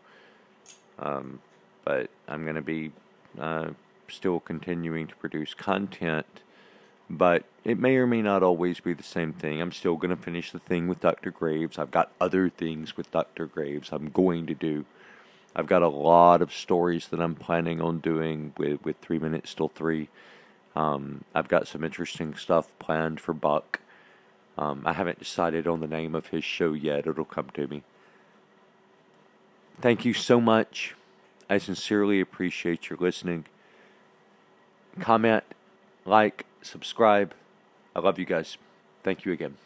Um, 0.99 1.41
but 1.85 2.11
I'm 2.29 2.43
going 2.43 2.57
to 2.57 2.63
be 2.63 2.93
uh, 3.39 3.71
still 4.09 4.41
continuing 4.41 5.07
to 5.07 5.17
produce 5.17 5.55
content, 5.55 6.27
but 7.09 7.45
it 7.65 7.79
may 7.79 7.97
or 7.97 8.07
may 8.07 8.23
not 8.23 8.43
always 8.43 8.81
be 8.81 8.93
the 8.93 9.03
same 9.03 9.33
thing. 9.33 9.61
I'm 9.61 9.73
still 9.73 9.97
going 9.97 10.15
to 10.15 10.23
finish 10.23 10.53
the 10.53 10.59
thing 10.59 10.89
with 10.89 11.01
Dr. 11.01 11.31
Graves. 11.31 11.79
I've 11.79 11.91
got 11.91 12.13
other 12.21 12.49
things 12.49 12.97
with 12.97 13.11
Dr. 13.11 13.47
Graves 13.47 13.91
I'm 13.93 14.11
going 14.11 14.47
to 14.47 14.55
do. 14.55 14.85
I've 15.55 15.67
got 15.67 15.83
a 15.83 15.89
lot 15.89 16.43
of 16.43 16.53
stories 16.53 17.09
that 17.09 17.21
I'm 17.21 17.35
planning 17.35 17.81
on 17.81 17.99
doing 18.01 18.53
with, 18.59 18.85
with 18.85 18.97
Three 18.99 19.19
Minutes 19.19 19.55
Till 19.55 19.69
Three. 19.69 20.09
Um, 20.75 21.25
I've 21.35 21.49
got 21.49 21.67
some 21.67 21.83
interesting 21.83 22.35
stuff 22.35 22.71
planned 22.79 23.21
for 23.21 23.33
Buck. 23.33 23.81
Um, 24.59 24.83
I 24.85 24.93
haven't 24.93 25.19
decided 25.19 25.67
on 25.67 25.81
the 25.81 25.87
name 25.87 26.15
of 26.15 26.27
his 26.29 26.45
show 26.45 26.75
yet. 26.75 27.07
It'll 27.07 27.25
come 27.25 27.49
to 27.55 27.67
me. 27.67 27.83
Thank 29.81 30.05
you 30.05 30.15
so 30.15 30.41
much. 30.41 30.95
I 31.49 31.59
sincerely 31.59 32.21
appreciate 32.21 32.91
your 32.91 32.99
listening. 32.99 33.45
Comment, 34.99 35.45
like, 36.05 36.47
subscribe. 36.63 37.35
I 37.95 38.01
love 38.01 38.19
you 38.19 38.25
guys. 38.25 38.57
Thank 39.05 39.25
you 39.25 39.33
again. 39.33 39.55